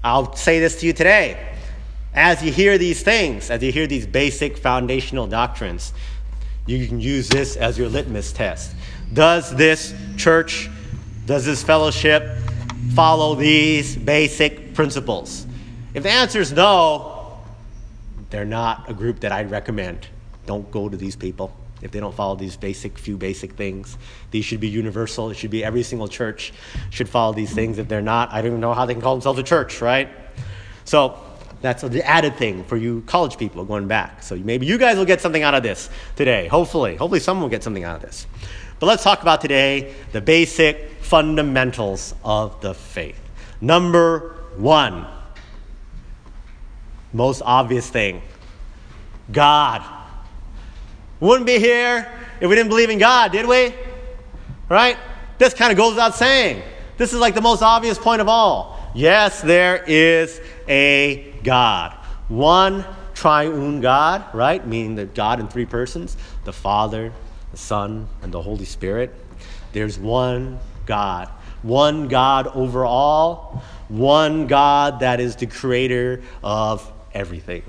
I'll 0.02 0.34
say 0.34 0.58
this 0.58 0.80
to 0.80 0.86
you 0.86 0.94
today 0.94 1.52
as 2.14 2.42
you 2.42 2.52
hear 2.52 2.76
these 2.76 3.02
things, 3.02 3.50
as 3.50 3.62
you 3.62 3.72
hear 3.72 3.86
these 3.86 4.06
basic 4.06 4.58
foundational 4.58 5.26
doctrines, 5.26 5.92
you 6.66 6.86
can 6.86 7.00
use 7.00 7.28
this 7.28 7.56
as 7.56 7.76
your 7.78 7.88
litmus 7.88 8.32
test. 8.32 8.74
Does 9.12 9.54
this 9.54 9.94
church, 10.16 10.70
does 11.26 11.44
this 11.44 11.62
fellowship 11.62 12.38
follow 12.94 13.34
these 13.34 13.96
basic 13.96 14.74
principles? 14.74 15.46
If 15.94 16.02
the 16.02 16.10
answer 16.10 16.40
is 16.40 16.52
no, 16.52 17.38
they're 18.30 18.44
not 18.44 18.88
a 18.88 18.94
group 18.94 19.20
that 19.20 19.32
I'd 19.32 19.50
recommend. 19.50 20.06
Don't 20.46 20.70
go 20.70 20.88
to 20.88 20.96
these 20.96 21.16
people 21.16 21.54
if 21.82 21.90
they 21.90 22.00
don't 22.00 22.14
follow 22.14 22.36
these 22.36 22.56
basic 22.56 22.96
few 22.96 23.16
basic 23.16 23.52
things. 23.52 23.98
These 24.30 24.44
should 24.44 24.60
be 24.60 24.68
universal. 24.68 25.30
It 25.30 25.36
should 25.36 25.50
be 25.50 25.64
every 25.64 25.82
single 25.82 26.08
church 26.08 26.52
should 26.90 27.08
follow 27.08 27.32
these 27.32 27.52
things. 27.52 27.78
If 27.78 27.88
they're 27.88 28.00
not, 28.00 28.32
I 28.32 28.36
don't 28.36 28.52
even 28.52 28.60
know 28.60 28.72
how 28.72 28.86
they 28.86 28.94
can 28.94 29.02
call 29.02 29.14
themselves 29.14 29.38
a 29.38 29.42
church, 29.42 29.82
right? 29.82 30.08
So 30.84 31.18
that's 31.62 31.82
the 31.82 32.04
added 32.06 32.36
thing 32.36 32.64
for 32.64 32.76
you 32.76 33.02
college 33.06 33.38
people 33.38 33.64
going 33.64 33.88
back. 33.88 34.22
So 34.22 34.36
maybe 34.36 34.66
you 34.66 34.76
guys 34.76 34.98
will 34.98 35.04
get 35.04 35.20
something 35.20 35.42
out 35.42 35.54
of 35.54 35.62
this 35.62 35.88
today. 36.16 36.48
Hopefully. 36.48 36.96
Hopefully 36.96 37.20
someone 37.20 37.42
will 37.42 37.50
get 37.50 37.62
something 37.62 37.84
out 37.84 37.96
of 37.96 38.02
this. 38.02 38.26
But 38.80 38.86
let's 38.86 39.04
talk 39.04 39.22
about 39.22 39.40
today 39.40 39.94
the 40.10 40.20
basic 40.20 40.90
fundamentals 41.00 42.14
of 42.24 42.60
the 42.60 42.74
faith. 42.74 43.18
Number 43.60 44.36
one, 44.56 45.06
most 47.12 47.42
obvious 47.44 47.88
thing 47.88 48.22
God. 49.30 49.82
Wouldn't 51.20 51.46
be 51.46 51.60
here 51.60 52.10
if 52.40 52.48
we 52.48 52.56
didn't 52.56 52.70
believe 52.70 52.90
in 52.90 52.98
God, 52.98 53.30
did 53.30 53.46
we? 53.46 53.72
Right? 54.68 54.96
This 55.38 55.54
kind 55.54 55.70
of 55.70 55.78
goes 55.78 55.92
without 55.92 56.16
saying. 56.16 56.62
This 56.98 57.12
is 57.12 57.20
like 57.20 57.34
the 57.34 57.40
most 57.40 57.62
obvious 57.62 57.98
point 57.98 58.20
of 58.20 58.28
all. 58.28 58.81
Yes, 58.94 59.40
there 59.40 59.82
is 59.86 60.40
a 60.68 61.34
God. 61.42 61.92
One 62.28 62.84
triune 63.14 63.80
God, 63.80 64.24
right? 64.34 64.66
Meaning 64.66 64.96
that 64.96 65.14
God 65.14 65.40
in 65.40 65.48
three 65.48 65.66
persons 65.66 66.16
the 66.44 66.52
Father, 66.52 67.12
the 67.50 67.56
Son, 67.56 68.08
and 68.22 68.32
the 68.32 68.42
Holy 68.42 68.64
Spirit. 68.64 69.14
There's 69.72 69.98
one 69.98 70.58
God. 70.86 71.28
One 71.62 72.08
God 72.08 72.48
over 72.48 72.84
all. 72.84 73.62
One 73.88 74.46
God 74.46 75.00
that 75.00 75.20
is 75.20 75.36
the 75.36 75.46
creator 75.46 76.22
of 76.42 76.90
everything. 77.14 77.62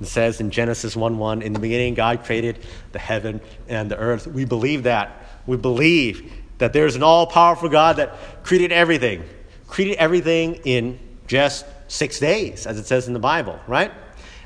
It 0.00 0.06
says 0.06 0.40
in 0.40 0.50
Genesis 0.50 0.96
1 0.96 1.18
1, 1.18 1.42
in 1.42 1.52
the 1.52 1.58
beginning, 1.58 1.94
God 1.94 2.24
created 2.24 2.58
the 2.92 2.98
heaven 2.98 3.40
and 3.68 3.90
the 3.90 3.98
earth. 3.98 4.26
We 4.26 4.44
believe 4.44 4.84
that. 4.84 5.42
We 5.46 5.56
believe 5.56 6.32
that 6.58 6.72
there's 6.72 6.96
an 6.96 7.02
all 7.02 7.26
powerful 7.26 7.68
God 7.68 7.96
that 7.96 8.44
created 8.44 8.72
everything, 8.72 9.24
created 9.70 9.96
everything 9.96 10.56
in 10.64 10.98
just 11.26 11.64
six 11.88 12.18
days, 12.18 12.66
as 12.66 12.78
it 12.78 12.86
says 12.86 13.06
in 13.06 13.14
the 13.14 13.20
Bible, 13.20 13.58
right? 13.66 13.92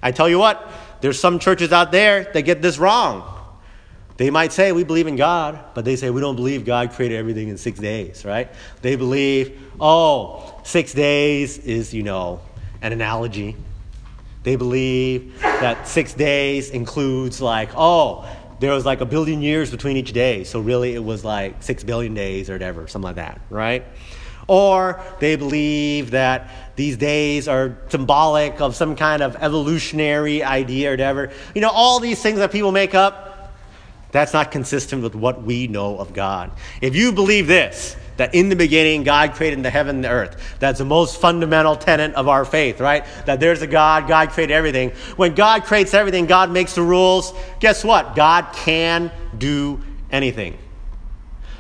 I 0.03 0.13
tell 0.13 0.29
you 0.29 0.39
what, 0.39 0.71
there's 1.01 1.19
some 1.19 1.39
churches 1.39 1.73
out 1.73 1.91
there 1.91 2.31
that 2.33 2.43
get 2.43 2.63
this 2.63 2.79
wrong. 2.79 3.31
They 4.17 4.31
might 4.31 4.53
say, 4.53 4.71
We 4.71 4.85
believe 4.85 5.07
in 5.07 5.17
God, 5.17 5.59
but 5.75 5.85
they 5.85 5.97
say, 5.97 6.11
We 6.11 6.21
don't 6.21 6.37
believe 6.37 6.65
God 6.65 6.93
created 6.93 7.17
everything 7.17 7.49
in 7.49 7.57
six 7.57 7.81
days, 7.81 8.25
right? 8.25 8.49
They 8.83 8.97
believe, 8.97 9.59
Oh, 9.81 10.61
six 10.63 10.93
days 10.93 11.59
is, 11.59 11.93
you 11.93 12.03
know, 12.03 12.41
an 12.83 12.93
analogy. 12.93 13.57
They 14.45 14.57
believe 14.57 15.41
that 15.41 15.89
six 15.89 16.13
days 16.13 16.69
includes, 16.69 17.41
like, 17.41 17.71
oh, 17.75 18.29
there 18.61 18.73
was 18.73 18.85
like 18.85 19.01
a 19.01 19.07
billion 19.07 19.41
years 19.41 19.71
between 19.71 19.97
each 19.97 20.13
day. 20.13 20.45
So 20.45 20.61
really, 20.61 20.95
it 20.95 21.03
was 21.03 21.25
like 21.25 21.63
six 21.63 21.83
billion 21.83 22.15
days 22.15 22.51
or 22.51 22.53
whatever, 22.53 22.87
something 22.87 23.07
like 23.07 23.17
that, 23.17 23.41
right? 23.49 23.85
Or 24.47 25.01
they 25.21 25.37
believe 25.37 26.13
that 26.13 26.51
these 26.77 26.97
days 26.97 27.49
are 27.49 27.77
symbolic 27.89 28.61
of 28.61 28.75
some 28.75 28.97
kind 28.97 29.23
of 29.23 29.37
evolutionary 29.37 30.43
idea 30.43 30.89
or 30.89 30.93
whatever. 30.93 31.33
You 31.55 31.61
know, 31.61 31.71
all 31.71 32.01
these 32.01 32.21
things 32.21 32.39
that 32.39 32.53
people 32.53 32.73
make 32.73 32.95
up, 32.95 33.53
that's 34.13 34.33
not 34.33 34.51
consistent 34.51 35.03
with 35.03 35.15
what 35.15 35.43
we 35.43 35.67
know 35.67 35.99
of 35.99 36.13
God. 36.13 36.51
If 36.81 36.95
you 36.95 37.13
believe 37.13 37.47
this, 37.47 37.97
that 38.17 38.35
in 38.35 38.49
the 38.49 38.57
beginning 38.57 39.03
God 39.03 39.33
created 39.33 39.63
the 39.63 39.71
heaven 39.71 39.97
and 39.97 40.05
the 40.05 40.11
earth. 40.11 40.57
That's 40.61 40.79
the 40.79 40.85
most 40.85 41.21
fundamental 41.21 41.77
tenet 41.77 42.15
of 42.15 42.29
our 42.29 42.45
faith, 42.45 42.81
right? 42.81 43.05
That 43.27 43.41
there's 43.41 43.63
a 43.63 43.67
God, 43.67 44.07
God 44.07 44.31
created 44.31 44.55
everything. 44.55 44.91
When 45.17 45.35
God 45.35 45.65
creates 45.65 45.95
everything, 45.95 46.27
God 46.27 46.51
makes 46.51 46.75
the 46.75 46.83
rules. 46.83 47.33
Guess 47.61 47.85
what? 47.85 48.15
God 48.15 48.47
can 48.55 49.11
do 49.37 49.83
anything. 50.11 50.59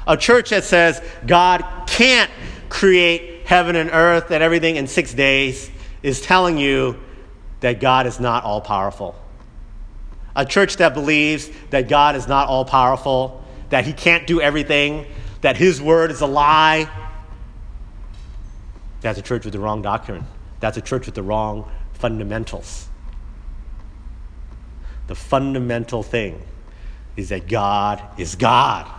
A 0.06 0.16
church 0.16 0.50
that 0.50 0.64
says 0.64 1.02
God 1.26 1.64
can't 1.86 2.30
create 2.74 3.46
heaven 3.46 3.76
and 3.76 3.88
earth 3.92 4.32
and 4.32 4.42
everything 4.42 4.74
in 4.74 4.88
six 4.88 5.14
days 5.14 5.70
is 6.02 6.20
telling 6.20 6.58
you 6.58 6.98
that 7.60 7.78
God 7.78 8.04
is 8.08 8.18
not 8.18 8.42
all 8.42 8.60
powerful. 8.60 9.14
A 10.34 10.44
church 10.44 10.78
that 10.78 10.92
believes 10.92 11.48
that 11.70 11.88
God 11.88 12.16
is 12.16 12.26
not 12.26 12.48
all 12.48 12.64
powerful, 12.64 13.44
that 13.70 13.84
He 13.84 13.92
can't 13.92 14.26
do 14.26 14.40
everything, 14.40 15.06
that 15.40 15.56
His 15.56 15.80
word 15.80 16.10
is 16.10 16.20
a 16.20 16.26
lie, 16.26 16.90
that's 19.00 19.20
a 19.20 19.22
church 19.22 19.44
with 19.44 19.52
the 19.52 19.60
wrong 19.60 19.80
doctrine. 19.80 20.26
That's 20.58 20.76
a 20.76 20.80
church 20.80 21.06
with 21.06 21.14
the 21.14 21.22
wrong 21.22 21.70
fundamentals. 21.92 22.88
The 25.06 25.14
fundamental 25.14 26.02
thing 26.02 26.42
is 27.16 27.28
that 27.28 27.46
God 27.46 28.02
is 28.18 28.34
God. 28.34 28.90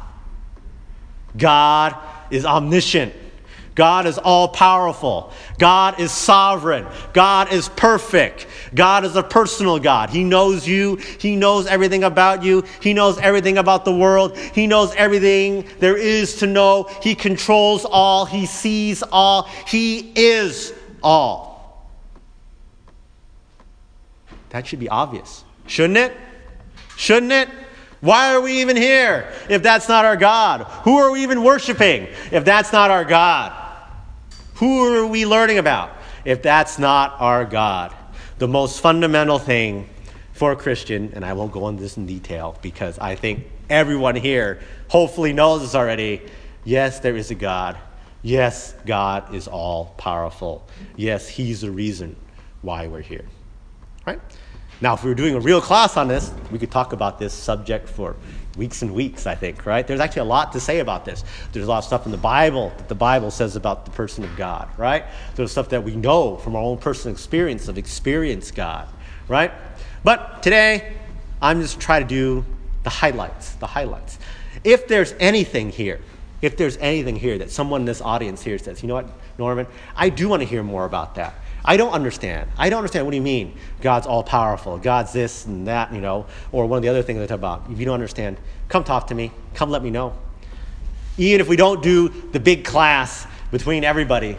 God 1.36 1.98
is 2.32 2.46
omniscient. 2.46 3.14
God 3.76 4.08
is 4.08 4.18
all 4.18 4.48
powerful. 4.48 5.34
God 5.60 6.00
is 6.00 6.10
sovereign. 6.10 6.88
God 7.12 7.52
is 7.52 7.68
perfect. 7.68 8.48
God 8.74 9.04
is 9.04 9.18
a 9.18 9.24
personal 9.24 9.80
God. 9.80 10.10
He 10.10 10.24
knows 10.24 10.66
you. 10.66 10.96
He 10.96 11.36
knows 11.36 11.68
everything 11.68 12.06
about 12.06 12.42
you. 12.42 12.64
He 12.80 12.94
knows 12.94 13.20
everything 13.20 13.58
about 13.58 13.84
the 13.84 13.94
world. 13.94 14.38
He 14.38 14.66
knows 14.66 14.96
everything 14.96 15.68
there 15.80 15.98
is 15.98 16.38
to 16.38 16.48
know. 16.48 16.90
He 17.04 17.16
controls 17.16 17.84
all. 17.84 18.26
He 18.26 18.46
sees 18.46 19.04
all. 19.04 19.44
He 19.68 20.14
is 20.16 20.74
all. 21.04 21.92
That 24.52 24.66
should 24.66 24.80
be 24.80 24.88
obvious, 24.88 25.44
shouldn't 25.68 25.98
it? 25.98 26.16
Shouldn't 26.96 27.34
it? 27.34 27.50
Why 28.00 28.34
are 28.34 28.40
we 28.40 28.62
even 28.62 28.78
here 28.78 29.34
if 29.50 29.64
that's 29.64 29.90
not 29.90 30.06
our 30.06 30.16
God? 30.16 30.62
Who 30.84 30.98
are 30.98 31.12
we 31.12 31.24
even 31.24 31.44
worshiping 31.44 32.08
if 32.32 32.46
that's 32.46 32.72
not 32.72 32.90
our 32.90 33.04
God? 33.04 33.65
Who 34.56 34.96
are 34.96 35.06
we 35.06 35.26
learning 35.26 35.58
about 35.58 35.98
if 36.24 36.42
that's 36.42 36.80
not 36.80 37.16
our 37.20 37.46
God? 37.46 37.94
The 38.38 38.48
most 38.48 38.80
fundamental 38.80 39.40
thing 39.40 39.90
for 40.34 40.52
a 40.52 40.56
Christian, 40.56 41.12
and 41.14 41.26
I 41.26 41.34
won't 41.34 41.52
go 41.52 41.68
into 41.68 41.82
this 41.82 41.98
in 41.98 42.06
detail 42.06 42.58
because 42.62 42.98
I 43.00 43.16
think 43.16 43.48
everyone 43.70 44.16
here 44.16 44.60
hopefully 44.88 45.34
knows 45.34 45.62
this 45.62 45.76
already. 45.76 46.22
Yes, 46.64 47.00
there 47.00 47.16
is 47.16 47.32
a 47.32 47.36
God. 47.36 47.78
Yes, 48.22 48.74
God 48.86 49.36
is 49.36 49.48
all 49.48 49.94
powerful. 49.98 50.68
Yes, 50.96 51.28
He's 51.28 51.62
the 51.62 51.72
reason 51.72 52.16
why 52.62 52.88
we're 52.88 53.02
here. 53.02 53.26
Right? 54.06 54.20
Now, 54.86 54.94
if 54.94 55.04
we 55.04 55.10
were 55.10 55.16
doing 55.16 55.34
a 55.34 55.40
real 55.40 55.62
class 55.62 55.98
on 55.98 56.08
this, 56.08 56.32
we 56.52 56.60
could 56.60 56.70
talk 56.70 56.94
about 56.94 57.18
this 57.18 57.34
subject 57.34 57.90
for 57.90 58.16
weeks 58.56 58.84
and 58.84 58.94
weeks, 58.94 59.26
I 59.26 59.34
think, 59.34 59.66
right? 59.66 59.86
There's 59.88 60.00
actually 60.00 60.22
a 60.22 60.26
lot 60.26 60.52
to 60.52 60.60
say 60.60 60.78
about 60.78 61.06
this. 61.06 61.24
There's 61.52 61.66
a 61.66 61.68
lot 61.68 61.80
of 61.80 61.86
stuff 61.86 62.06
in 62.06 62.12
the 62.12 62.20
Bible 62.20 62.72
that 62.78 62.88
the 62.88 62.94
Bible 62.94 63.32
says 63.32 63.56
about 63.56 63.86
the 63.86 63.90
person 63.90 64.24
of 64.24 64.38
God, 64.38 64.70
right? 64.78 65.06
There's 65.34 65.52
stuff 65.52 65.70
that 65.70 65.84
we 65.84 65.96
know 65.96 66.38
from 66.38 66.56
our 66.56 66.62
own 66.62 66.78
personal 66.78 67.16
experience 67.16 67.68
of 67.68 67.80
experience 67.80 68.52
God, 68.52 68.88
right? 69.28 69.52
But 70.04 70.44
today, 70.44 70.94
I'm 71.42 71.62
just 71.62 71.80
trying 71.80 72.04
to 72.04 72.08
do 72.08 72.46
the 72.84 72.92
highlights, 72.92 73.54
the 73.56 73.66
highlights. 73.66 74.20
If 74.64 74.88
there's 74.88 75.16
anything 75.20 75.72
here, 75.72 76.00
if 76.44 76.58
there's 76.58 76.78
anything 76.78 77.16
here 77.16 77.40
that 77.40 77.50
someone 77.50 77.82
in 77.82 77.86
this 77.86 78.02
audience 78.02 78.44
here 78.44 78.60
says, 78.60 78.84
you 78.84 78.88
know 78.88 78.94
what, 78.94 79.10
Norman, 79.40 79.66
I 79.96 80.10
do 80.10 80.30
want 80.30 80.44
to 80.44 80.48
hear 80.48 80.62
more 80.62 80.86
about 80.86 81.16
that. 81.16 81.34
I 81.68 81.78
don't 81.78 81.92
understand. 81.92 82.50
I 82.58 82.70
don't 82.70 82.78
understand. 82.78 83.06
What 83.06 83.12
do 83.12 83.18
you 83.18 83.24
mean? 83.24 83.58
God's 83.82 84.06
all 84.06 84.24
powerful. 84.24 84.78
God's 84.78 85.12
this 85.12 85.46
and 85.46 85.68
that, 85.68 85.92
you 85.92 86.00
know, 86.00 86.28
or 86.52 86.68
one 86.68 86.78
of 86.78 86.84
the 86.84 86.90
other 86.90 87.02
things 87.02 87.20
I 87.20 87.26
talk 87.26 87.40
about. 87.40 87.64
If 87.72 87.80
you 87.80 87.86
don't 87.86 87.96
understand, 87.96 88.38
come 88.70 88.84
talk 88.84 89.08
to 89.08 89.16
me. 89.16 89.32
Come 89.56 89.72
let 89.72 89.82
me 89.84 89.90
know. 89.90 90.14
Even 91.18 91.42
if 91.42 91.48
we 91.48 91.56
don't 91.56 91.82
do 91.82 92.10
the 92.10 92.40
big 92.40 92.66
class 92.66 93.26
between 93.50 93.84
everybody, 93.84 94.38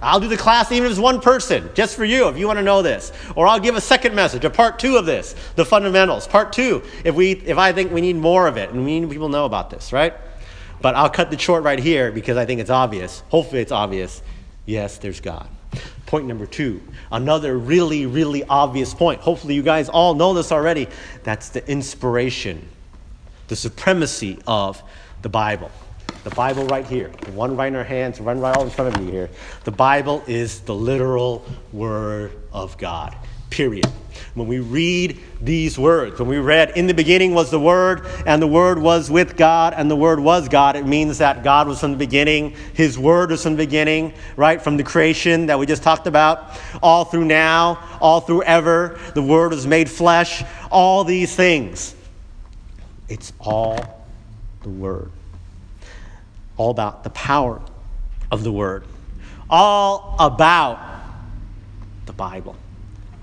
I'll 0.00 0.20
do 0.20 0.28
the 0.28 0.36
class 0.36 0.70
even 0.70 0.86
if 0.86 0.92
it's 0.92 1.00
one 1.00 1.20
person, 1.20 1.70
just 1.74 1.96
for 1.96 2.04
you, 2.04 2.28
if 2.28 2.38
you 2.38 2.46
want 2.46 2.58
to 2.58 2.62
know 2.62 2.82
this. 2.82 3.12
Or 3.34 3.46
I'll 3.46 3.60
give 3.60 3.76
a 3.76 3.80
second 3.80 4.14
message, 4.14 4.44
a 4.44 4.50
part 4.50 4.78
two 4.78 4.96
of 4.96 5.06
this, 5.06 5.34
the 5.56 5.64
fundamentals. 5.64 6.26
Part 6.26 6.52
two, 6.52 6.82
if 7.04 7.14
we 7.14 7.32
if 7.32 7.58
I 7.58 7.72
think 7.72 7.92
we 7.92 8.00
need 8.00 8.16
more 8.16 8.46
of 8.46 8.56
it 8.56 8.70
and 8.70 8.84
we 8.84 9.00
need 9.00 9.10
people 9.10 9.28
know 9.28 9.44
about 9.44 9.70
this, 9.70 9.92
right? 9.92 10.14
But 10.80 10.94
I'll 10.94 11.10
cut 11.10 11.30
the 11.30 11.38
short 11.38 11.64
right 11.64 11.78
here 11.78 12.12
because 12.12 12.38
I 12.38 12.46
think 12.46 12.60
it's 12.60 12.70
obvious. 12.70 13.22
Hopefully 13.28 13.60
it's 13.60 13.72
obvious. 13.72 14.22
Yes, 14.64 14.96
there's 14.98 15.20
God. 15.20 15.48
Point 16.10 16.26
number 16.26 16.44
two, 16.44 16.80
another 17.12 17.56
really, 17.56 18.04
really 18.04 18.42
obvious 18.42 18.92
point. 18.92 19.20
Hopefully, 19.20 19.54
you 19.54 19.62
guys 19.62 19.88
all 19.88 20.12
know 20.12 20.34
this 20.34 20.50
already. 20.50 20.88
That's 21.22 21.50
the 21.50 21.64
inspiration, 21.70 22.68
the 23.46 23.54
supremacy 23.54 24.36
of 24.44 24.82
the 25.22 25.28
Bible. 25.28 25.70
The 26.24 26.30
Bible 26.30 26.66
right 26.66 26.84
here, 26.84 27.12
the 27.22 27.30
one 27.30 27.56
right 27.56 27.68
in 27.68 27.76
our 27.76 27.84
hands, 27.84 28.20
one 28.20 28.40
right 28.40 28.56
all 28.56 28.64
in 28.64 28.70
front 28.70 28.92
of 28.92 29.00
me 29.00 29.12
here. 29.12 29.30
The 29.62 29.70
Bible 29.70 30.24
is 30.26 30.62
the 30.62 30.74
literal 30.74 31.46
Word 31.72 32.32
of 32.52 32.76
God 32.76 33.14
period. 33.50 33.86
When 34.34 34.46
we 34.46 34.60
read 34.60 35.20
these 35.40 35.76
words, 35.78 36.20
when 36.20 36.28
we 36.28 36.38
read, 36.38 36.70
in 36.76 36.86
the 36.86 36.94
beginning 36.94 37.34
was 37.34 37.50
the 37.50 37.58
Word, 37.58 38.06
and 38.24 38.40
the 38.40 38.46
Word 38.46 38.78
was 38.78 39.10
with 39.10 39.36
God, 39.36 39.74
and 39.76 39.90
the 39.90 39.96
Word 39.96 40.20
was 40.20 40.48
God, 40.48 40.76
it 40.76 40.86
means 40.86 41.18
that 41.18 41.42
God 41.42 41.66
was 41.66 41.80
from 41.80 41.92
the 41.92 41.98
beginning. 41.98 42.54
His 42.74 42.96
Word 42.96 43.30
was 43.30 43.42
from 43.42 43.56
the 43.56 43.64
beginning, 43.64 44.14
right? 44.36 44.62
From 44.62 44.76
the 44.76 44.84
creation 44.84 45.46
that 45.46 45.58
we 45.58 45.66
just 45.66 45.82
talked 45.82 46.06
about, 46.06 46.58
all 46.80 47.04
through 47.04 47.24
now, 47.24 47.98
all 48.00 48.20
through 48.20 48.42
ever. 48.44 48.98
The 49.14 49.22
Word 49.22 49.50
was 49.50 49.66
made 49.66 49.90
flesh, 49.90 50.44
all 50.70 51.02
these 51.02 51.34
things. 51.34 51.94
It's 53.08 53.32
all 53.40 54.06
the 54.62 54.70
Word. 54.70 55.10
All 56.56 56.70
about 56.70 57.02
the 57.02 57.10
power 57.10 57.60
of 58.30 58.44
the 58.44 58.52
Word. 58.52 58.84
All 59.48 60.14
about 60.20 60.78
the 62.06 62.12
Bible. 62.12 62.54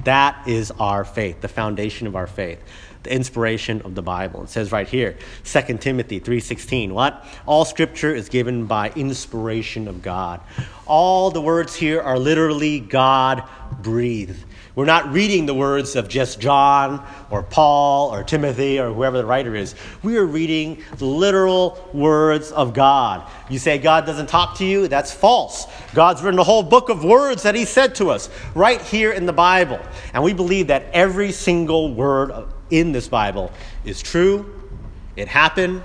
That 0.08 0.48
is 0.48 0.72
our 0.80 1.04
faith, 1.04 1.42
the 1.42 1.50
foundation 1.50 2.08
of 2.08 2.16
our 2.16 2.28
faith, 2.28 2.64
the 3.04 3.12
inspiration 3.12 3.82
of 3.82 3.94
the 3.94 4.02
Bible. 4.02 4.44
It 4.44 4.50
says 4.50 4.72
right 4.72 4.88
here, 4.88 5.18
2 5.44 5.82
Timothy 5.82 6.22
3:16, 6.22 6.94
what? 6.94 7.26
All 7.46 7.66
scripture 7.66 8.16
is 8.16 8.30
given 8.30 8.68
by 8.68 8.92
inspiration 8.92 9.86
of 9.86 10.02
God. 10.02 10.40
All 10.86 11.30
the 11.30 11.42
words 11.42 11.76
here 11.76 12.00
are 12.00 12.18
literally 12.18 12.80
God 12.80 13.44
breathed. 13.82 14.46
We're 14.78 14.86
not 14.86 15.12
reading 15.12 15.48
the 15.48 15.56
words 15.56 15.96
of 15.96 16.08
just 16.08 16.40
John 16.40 17.04
or 17.32 17.42
Paul 17.42 18.14
or 18.14 18.24
Timothy 18.24 18.80
or 18.80 18.94
whoever 18.94 19.18
the 19.18 19.26
writer 19.26 19.56
is. 19.56 19.74
We 20.04 20.18
are 20.18 20.26
reading 20.26 20.84
the 20.98 21.06
literal 21.06 21.84
words 21.94 22.52
of 22.52 22.76
God. 22.76 23.28
You 23.50 23.58
say 23.58 23.80
God 23.80 24.06
doesn't 24.06 24.28
talk 24.28 24.60
to 24.60 24.66
you? 24.66 24.88
That's 24.88 25.12
false. 25.12 25.66
God's 25.96 26.22
written 26.22 26.40
a 26.40 26.44
whole 26.44 26.62
book 26.62 26.90
of 26.90 27.04
words 27.04 27.42
that 27.42 27.56
He 27.56 27.66
said 27.66 27.96
to 27.96 28.12
us 28.12 28.30
right 28.54 28.80
here 28.80 29.12
in 29.12 29.26
the 29.26 29.34
Bible. 29.34 29.80
And 30.14 30.22
we 30.22 30.34
believe 30.34 30.68
that 30.68 30.84
every 30.94 31.32
single 31.32 31.92
word 31.96 32.32
in 32.70 32.92
this 32.92 33.08
Bible 33.08 33.52
is 33.84 34.00
true, 34.00 34.62
it 35.16 35.28
happened, 35.28 35.82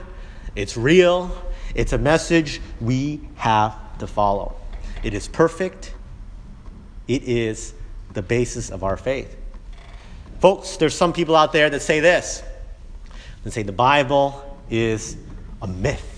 it's 0.54 0.76
real, 0.76 1.34
it's 1.75 1.94
a 1.94 1.99
message 1.99 2.61
we 2.78 3.22
have 3.37 3.75
to 4.00 4.06
follow. 4.06 4.54
It 5.02 5.14
is 5.14 5.28
perfect, 5.28 5.94
it 7.08 7.22
is 7.22 7.72
the 8.14 8.23
basis 8.23 8.71
of 8.71 8.85
our 8.85 8.97
faith. 8.97 9.37
Folks, 10.40 10.76
there's 10.76 10.95
some 10.95 11.12
people 11.12 11.37
out 11.37 11.52
there 11.52 11.71
that 11.71 11.83
say 11.83 12.00
this. 12.00 12.42
They 13.45 13.50
say 13.50 13.62
the 13.62 13.73
Bible 13.73 14.59
is 14.71 15.16
a 15.61 15.66
myth. 15.66 16.09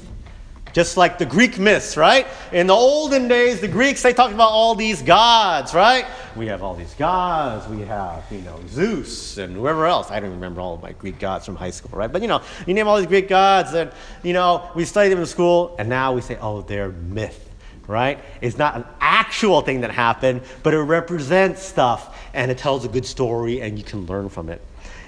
Just 0.72 0.96
like 0.96 1.18
the 1.18 1.26
Greek 1.26 1.56
myths, 1.56 1.96
right? 1.96 2.26
In 2.50 2.66
the 2.66 2.74
olden 2.74 3.28
days, 3.28 3.60
the 3.60 3.68
Greeks, 3.68 4.02
they 4.02 4.12
talked 4.12 4.34
about 4.34 4.50
all 4.50 4.74
these 4.74 5.02
gods, 5.02 5.72
right? 5.72 6.04
We 6.34 6.48
have 6.48 6.64
all 6.64 6.74
these 6.74 6.94
gods. 6.94 7.68
We 7.68 7.82
have, 7.82 8.24
you 8.28 8.40
know, 8.40 8.58
Zeus 8.66 9.38
and 9.38 9.54
whoever 9.54 9.86
else. 9.86 10.10
I 10.10 10.18
don't 10.18 10.32
remember 10.32 10.60
all 10.60 10.74
of 10.74 10.82
my 10.82 10.90
Greek 10.92 11.20
gods 11.20 11.46
from 11.46 11.54
high 11.54 11.70
school, 11.70 11.96
right? 11.96 12.10
But, 12.10 12.22
you 12.22 12.28
know, 12.28 12.42
you 12.66 12.74
name 12.74 12.88
all 12.88 12.96
these 12.96 13.06
Greek 13.06 13.28
gods, 13.28 13.72
and, 13.74 13.92
you 14.24 14.32
know, 14.32 14.68
we 14.74 14.84
studied 14.84 15.10
them 15.10 15.20
in 15.20 15.26
school, 15.26 15.76
and 15.78 15.88
now 15.88 16.12
we 16.12 16.20
say, 16.20 16.38
oh, 16.40 16.62
they're 16.62 16.88
myth 16.88 17.53
right? 17.86 18.18
It's 18.40 18.58
not 18.58 18.76
an 18.76 18.84
actual 19.00 19.60
thing 19.60 19.82
that 19.82 19.90
happened, 19.90 20.42
but 20.62 20.74
it 20.74 20.80
represents 20.80 21.62
stuff 21.62 22.18
and 22.32 22.50
it 22.50 22.58
tells 22.58 22.84
a 22.84 22.88
good 22.88 23.06
story 23.06 23.60
and 23.60 23.78
you 23.78 23.84
can 23.84 24.06
learn 24.06 24.28
from 24.28 24.48
it. 24.48 24.60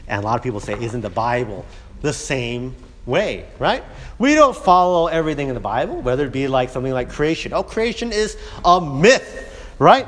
And 0.08 0.22
a 0.22 0.24
lot 0.24 0.36
of 0.36 0.42
people 0.42 0.60
say, 0.60 0.74
isn't 0.74 1.00
the 1.00 1.10
Bible 1.10 1.64
the 2.02 2.12
same 2.12 2.74
way, 3.06 3.46
right? 3.58 3.82
We 4.18 4.34
don't 4.34 4.56
follow 4.56 5.06
everything 5.06 5.48
in 5.48 5.54
the 5.54 5.60
Bible, 5.60 6.00
whether 6.02 6.26
it 6.26 6.32
be 6.32 6.48
like 6.48 6.70
something 6.70 6.92
like 6.92 7.10
creation. 7.10 7.52
Oh, 7.52 7.62
creation 7.62 8.12
is 8.12 8.36
a 8.64 8.80
myth, 8.80 9.74
right? 9.78 10.06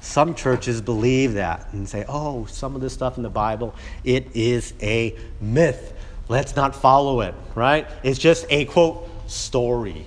Some 0.00 0.34
churches 0.34 0.80
believe 0.80 1.34
that 1.34 1.66
and 1.72 1.88
say, 1.88 2.04
oh, 2.08 2.44
some 2.46 2.74
of 2.74 2.80
this 2.80 2.92
stuff 2.92 3.16
in 3.16 3.22
the 3.22 3.30
Bible, 3.30 3.74
it 4.04 4.28
is 4.34 4.74
a 4.82 5.16
myth. 5.40 5.92
Let's 6.28 6.56
not 6.56 6.74
follow 6.74 7.20
it, 7.22 7.34
right? 7.54 7.86
It's 8.02 8.18
just 8.18 8.46
a 8.50 8.64
quote 8.66 9.08
story 9.26 10.06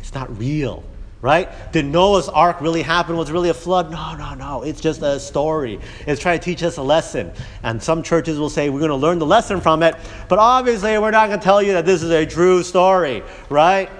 It's 0.00 0.14
not 0.14 0.36
real, 0.38 0.82
right? 1.20 1.48
Did 1.72 1.84
Noah's 1.84 2.28
ark 2.28 2.60
really 2.60 2.82
happen? 2.82 3.16
Was 3.16 3.30
it 3.30 3.32
really 3.32 3.48
a 3.48 3.54
flood? 3.54 3.90
No, 3.90 4.14
no, 4.16 4.34
no. 4.34 4.62
It's 4.62 4.80
just 4.80 5.02
a 5.02 5.18
story. 5.18 5.80
It's 6.06 6.20
trying 6.20 6.38
to 6.38 6.44
teach 6.44 6.62
us 6.62 6.76
a 6.76 6.82
lesson. 6.82 7.32
And 7.62 7.82
some 7.82 8.02
churches 8.02 8.38
will 8.38 8.50
say 8.50 8.70
we're 8.70 8.78
going 8.78 8.90
to 8.90 8.96
learn 8.96 9.18
the 9.18 9.26
lesson 9.26 9.60
from 9.60 9.82
it, 9.82 9.96
but 10.28 10.38
obviously 10.38 10.96
we're 10.98 11.10
not 11.10 11.28
going 11.28 11.40
to 11.40 11.44
tell 11.44 11.62
you 11.62 11.72
that 11.72 11.86
this 11.86 12.02
is 12.02 12.10
a 12.10 12.24
true 12.24 12.62
story, 12.62 13.22
right? 13.48 13.90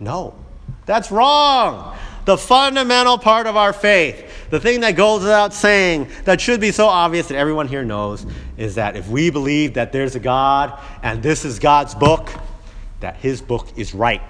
No, 0.00 0.34
that's 0.86 1.10
wrong. 1.10 1.96
The 2.24 2.36
fundamental 2.36 3.16
part 3.16 3.46
of 3.46 3.56
our 3.56 3.72
faith 3.72 4.28
the 4.50 4.60
thing 4.60 4.80
that 4.80 4.96
goes 4.96 5.22
without 5.22 5.52
saying, 5.52 6.08
that 6.24 6.40
should 6.40 6.60
be 6.60 6.72
so 6.72 6.86
obvious 6.86 7.28
that 7.28 7.36
everyone 7.36 7.68
here 7.68 7.84
knows, 7.84 8.24
is 8.56 8.76
that 8.76 8.96
if 8.96 9.08
we 9.08 9.30
believe 9.30 9.74
that 9.74 9.92
there's 9.92 10.14
a 10.14 10.20
God 10.20 10.78
and 11.02 11.22
this 11.22 11.44
is 11.44 11.58
God's 11.58 11.94
book, 11.94 12.30
that 13.00 13.16
his 13.16 13.42
book 13.42 13.68
is 13.76 13.94
right. 13.94 14.22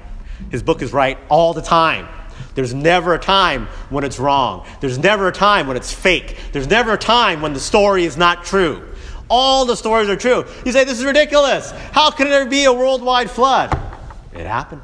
His 0.50 0.62
book 0.62 0.83
is 0.83 0.92
right 0.92 1.18
all 1.28 1.52
the 1.54 1.62
time. 1.62 2.09
There's 2.54 2.75
never 2.75 3.14
a 3.14 3.18
time 3.18 3.66
when 3.90 4.04
it's 4.04 4.18
wrong. 4.18 4.66
There's 4.80 4.99
never 4.99 5.28
a 5.28 5.33
time 5.33 5.66
when 5.66 5.76
it's 5.76 5.92
fake. 5.92 6.37
There's 6.52 6.68
never 6.68 6.95
a 6.95 6.99
time 6.99 7.40
when 7.40 7.52
the 7.52 7.61
story 7.61 8.04
is 8.04 8.16
not 8.16 8.45
true. 8.45 8.88
All 9.30 9.64
the 9.64 9.76
stories 9.76 10.09
are 10.09 10.16
true. 10.16 10.45
You 10.64 10.73
say, 10.73 10.85
This 10.85 10.99
is 10.99 11.04
ridiculous. 11.04 11.71
How 11.92 12.11
can 12.11 12.28
there 12.28 12.47
be 12.47 12.64
a 12.64 12.73
worldwide 12.73 13.30
flood? 13.30 13.78
It 14.33 14.47
happened. 14.47 14.83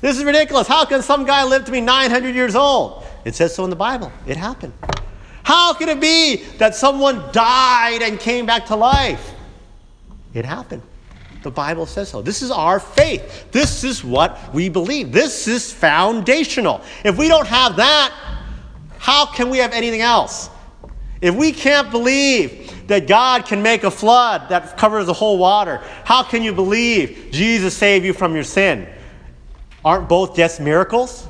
This 0.00 0.16
is 0.16 0.24
ridiculous. 0.24 0.68
How 0.68 0.84
can 0.84 1.02
some 1.02 1.24
guy 1.26 1.44
live 1.44 1.64
to 1.64 1.72
be 1.72 1.80
900 1.80 2.34
years 2.34 2.54
old? 2.54 3.04
It 3.24 3.34
says 3.34 3.54
so 3.54 3.64
in 3.64 3.70
the 3.70 3.76
Bible. 3.76 4.12
It 4.26 4.36
happened. 4.36 4.72
How 5.42 5.74
could 5.74 5.88
it 5.88 6.00
be 6.00 6.44
that 6.58 6.74
someone 6.74 7.22
died 7.32 8.02
and 8.02 8.18
came 8.18 8.46
back 8.46 8.66
to 8.66 8.76
life? 8.76 9.32
It 10.34 10.44
happened. 10.44 10.82
The 11.42 11.50
Bible 11.50 11.86
says 11.86 12.08
so. 12.08 12.20
This 12.20 12.42
is 12.42 12.50
our 12.50 12.80
faith. 12.80 13.50
This 13.52 13.84
is 13.84 14.02
what 14.02 14.52
we 14.52 14.68
believe. 14.68 15.12
This 15.12 15.46
is 15.46 15.72
foundational. 15.72 16.82
If 17.04 17.16
we 17.16 17.28
don't 17.28 17.46
have 17.46 17.76
that, 17.76 18.12
how 18.98 19.26
can 19.26 19.48
we 19.48 19.58
have 19.58 19.72
anything 19.72 20.00
else? 20.00 20.50
If 21.20 21.34
we 21.34 21.52
can't 21.52 21.90
believe 21.90 22.86
that 22.88 23.06
God 23.06 23.46
can 23.46 23.62
make 23.62 23.84
a 23.84 23.90
flood 23.90 24.48
that 24.48 24.76
covers 24.76 25.06
the 25.06 25.12
whole 25.12 25.38
water, 25.38 25.80
how 26.04 26.22
can 26.22 26.42
you 26.42 26.52
believe 26.52 27.28
Jesus 27.30 27.76
saved 27.76 28.04
you 28.04 28.12
from 28.12 28.34
your 28.34 28.44
sin? 28.44 28.88
Aren't 29.84 30.08
both 30.08 30.36
just 30.36 30.60
miracles? 30.60 31.26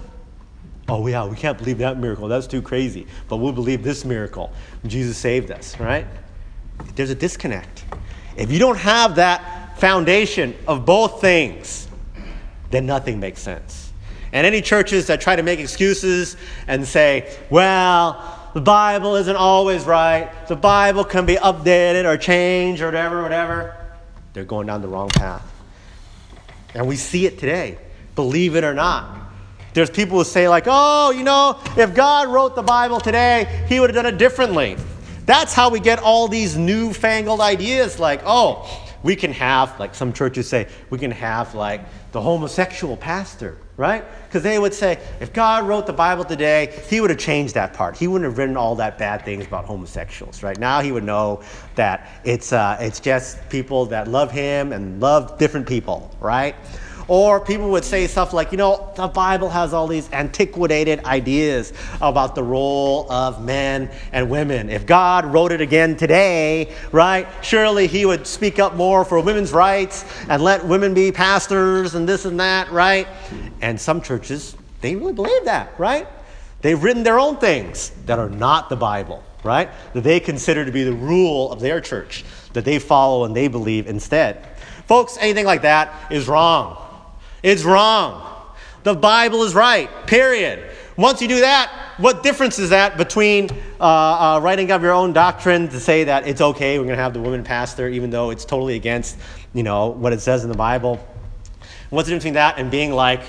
Oh, 0.89 1.07
yeah, 1.07 1.27
we 1.27 1.37
can't 1.37 1.59
believe 1.59 1.79
that 1.79 1.99
miracle. 1.99 2.29
That's 2.29 2.47
too 2.47 2.63
crazy. 2.63 3.07
But 3.29 3.37
we'll 3.37 3.53
believe 3.53 3.83
this 3.83 4.05
miracle. 4.05 4.53
Jesus 4.87 5.19
saved 5.19 5.51
us, 5.51 5.79
right? 5.79 6.07
There's 6.95 7.11
a 7.11 7.15
disconnect. 7.15 7.85
If 8.37 8.51
you 8.51 8.59
don't 8.59 8.79
have 8.79 9.17
that 9.17 9.58
foundation 9.79 10.55
of 10.67 10.85
both 10.85 11.21
things, 11.21 11.89
then 12.71 12.87
nothing 12.87 13.21
makes 13.21 13.41
sense. 13.41 13.93
And 14.33 14.47
any 14.47 14.61
churches 14.61 15.07
that 15.07 15.21
try 15.21 15.37
to 15.37 15.43
make 15.43 15.59
excuses 15.59 16.37
and 16.67 16.87
say, 16.87 17.35
well, 17.49 18.51
the 18.55 18.61
Bible 18.61 19.17
isn't 19.17 19.37
always 19.37 19.85
right, 19.85 20.31
the 20.49 20.57
Bible 20.57 21.05
can 21.05 21.25
be 21.27 21.37
updated 21.37 22.05
or 22.05 22.17
changed 22.17 22.83
or 22.83 22.87
whatever, 22.87 23.23
whatever, 23.23 23.77
they're 24.33 24.45
going 24.45 24.67
down 24.67 24.83
the 24.83 24.89
wrong 24.89 25.09
path. 25.09 25.45
And 26.75 26.87
we 26.87 26.97
see 26.97 27.25
it 27.25 27.39
today, 27.39 27.79
believe 28.15 28.57
it 28.57 28.65
or 28.65 28.75
not. 28.75 29.17
There's 29.75 29.91
people 29.91 30.19
who 30.19 30.25
say, 30.25 30.49
like, 30.49 30.65
oh, 30.67 31.11
you 31.11 31.25
know, 31.25 31.61
if 31.77 31.95
God 31.95 32.29
wrote 32.29 32.55
the 32.55 32.63
Bible 32.63 33.01
today, 33.01 33.65
he 33.69 33.81
would 33.81 33.91
have 33.91 33.95
done 33.95 34.13
it 34.13 34.19
differently. 34.19 34.77
That's 35.25 35.53
how 35.55 35.71
we 35.71 35.79
get 35.79 35.99
all 35.99 36.27
these 36.27 36.57
newfangled 36.57 37.41
ideas, 37.41 37.99
like, 37.99 38.23
oh, 38.25 38.88
we 39.03 39.17
can 39.17 39.33
have, 39.33 39.79
like 39.79 39.95
some 39.95 40.13
churches 40.13 40.49
say, 40.49 40.69
we 40.91 40.99
can 40.99 41.11
have, 41.11 41.55
like, 41.55 41.83
the 42.13 42.21
homosexual 42.21 42.97
pastor, 42.97 43.57
right? 43.77 44.05
Because 44.27 44.43
they 44.43 44.59
would 44.59 44.75
say, 44.75 44.99
if 45.21 45.33
God 45.33 45.67
wrote 45.67 45.87
the 45.87 45.93
Bible 45.93 46.25
today, 46.25 46.83
he 46.89 47.01
would 47.01 47.11
have 47.11 47.19
changed 47.19 47.55
that 47.55 47.73
part. 47.75 47.97
He 47.97 48.09
wouldn't 48.09 48.29
have 48.29 48.39
written 48.39 48.57
all 48.57 48.75
that 48.77 48.99
bad 48.99 49.25
things 49.25 49.47
about 49.47 49.65
homosexuals, 49.65 50.43
right? 50.43 50.59
Now 50.59 50.81
he 50.81 50.91
would 50.93 51.05
know 51.05 51.43
that 51.75 52.09
it's, 52.25 52.53
uh, 52.53 52.77
it's 52.81 53.01
just 53.01 53.49
people 53.49 53.87
that 53.87 54.09
love 54.09 54.31
him 54.31 54.73
and 54.73 55.01
love 55.01 55.39
different 55.39 55.67
people, 55.67 56.15
right? 56.21 56.57
Or 57.09 57.41
people 57.41 57.71
would 57.71 57.85
say 57.85 58.07
stuff 58.07 58.35
like, 58.35 58.53
you 58.53 58.59
know, 58.59 58.93
the 58.95 59.09
Bible 59.09 59.49
has 59.49 59.73
all 59.73 59.87
these 59.87 60.11
antiquated 60.11 61.03
ideas 61.07 61.73
about 62.03 62.35
the 62.35 62.43
role 62.43 63.11
of 63.11 63.43
men 63.43 63.91
and 64.13 64.29
women. 64.29 64.69
If 64.69 64.85
God 64.85 65.25
wrote 65.25 65.51
it 65.51 65.63
again 65.63 65.97
today, 65.97 66.71
right, 66.93 67.27
surely 67.41 67.87
he 67.87 68.05
would 68.05 68.27
speak 68.27 68.59
up 68.59 68.75
more 68.75 69.07
for 69.07 69.19
women's 69.21 69.53
rights 69.53 70.05
and 70.29 70.43
let 70.43 70.67
women 70.67 70.93
be 70.93 71.11
pastors 71.11 71.95
and 71.95 72.07
this 72.07 72.27
and 72.27 72.39
that, 72.41 72.71
right? 72.71 73.09
And 73.63 73.81
some 73.81 74.03
churches, 74.03 74.55
they 74.83 74.95
really 74.95 75.15
believe 75.15 75.47
that, 75.47 75.73
right? 75.79 76.07
They've 76.61 76.81
written 76.81 77.05
their 77.05 77.19
own 77.19 77.39
things 77.39 77.91
that 78.05 78.19
are 78.19 78.29
not 78.29 78.69
the 78.69 78.77
Bible, 78.77 79.25
right? 79.45 79.71
That 79.95 80.03
they 80.03 80.21
consider 80.21 80.67
to 80.67 80.73
be 80.73 80.85
the 80.85 80.93
rule 80.93 81.51
of 81.53 81.61
their 81.61 81.81
church, 81.81 82.27
that 82.53 82.67
they 82.67 82.79
follow 82.79 83.25
and 83.25 83.35
they 83.35 83.49
believe 83.49 83.87
instead. 83.87 84.47
Folks, 84.87 85.17
anything 85.21 85.47
like 85.47 85.63
that 85.63 86.13
is 86.13 86.29
wrong. 86.29 86.85
It's 87.43 87.65
wrong. 87.65 88.25
The 88.83 88.95
Bible 88.95 89.43
is 89.43 89.55
right, 89.55 89.89
period. 90.07 90.71
Once 90.97 91.23
you 91.23 91.29
do 91.29 91.41
that, 91.41 91.71
what 91.99 92.23
difference 92.23 92.59
is 92.59 92.71
that 92.71 92.97
between 92.97 93.49
uh, 93.81 93.85
uh, 93.85 94.41
writing 94.43 94.71
up 94.73 94.83
your 94.83 94.93
own 94.93 95.13
doctrine 95.13 95.69
to 95.69 95.79
say 95.79 96.05
that 96.05 96.27
it's 96.27 96.41
okay, 96.41 96.79
we're 96.79 96.85
going 96.85 96.97
to 96.97 97.03
have 97.03 97.13
the 97.13 97.21
woman 97.21 97.45
pastor, 97.45 97.89
even 97.89 98.11
though 98.11 98.31
it's 98.31 98.45
totally 98.45 98.75
against, 98.75 99.17
you 99.55 99.63
know, 99.63 99.89
what 99.89 100.13
it 100.13 100.21
says 100.21 100.43
in 100.43 100.51
the 100.51 100.57
Bible? 100.57 100.97
What's 101.91 102.09
the 102.09 102.11
difference 102.11 102.25
between 102.25 102.35
that 102.35 102.59
and 102.59 102.71
being 102.71 102.93
like, 102.93 103.23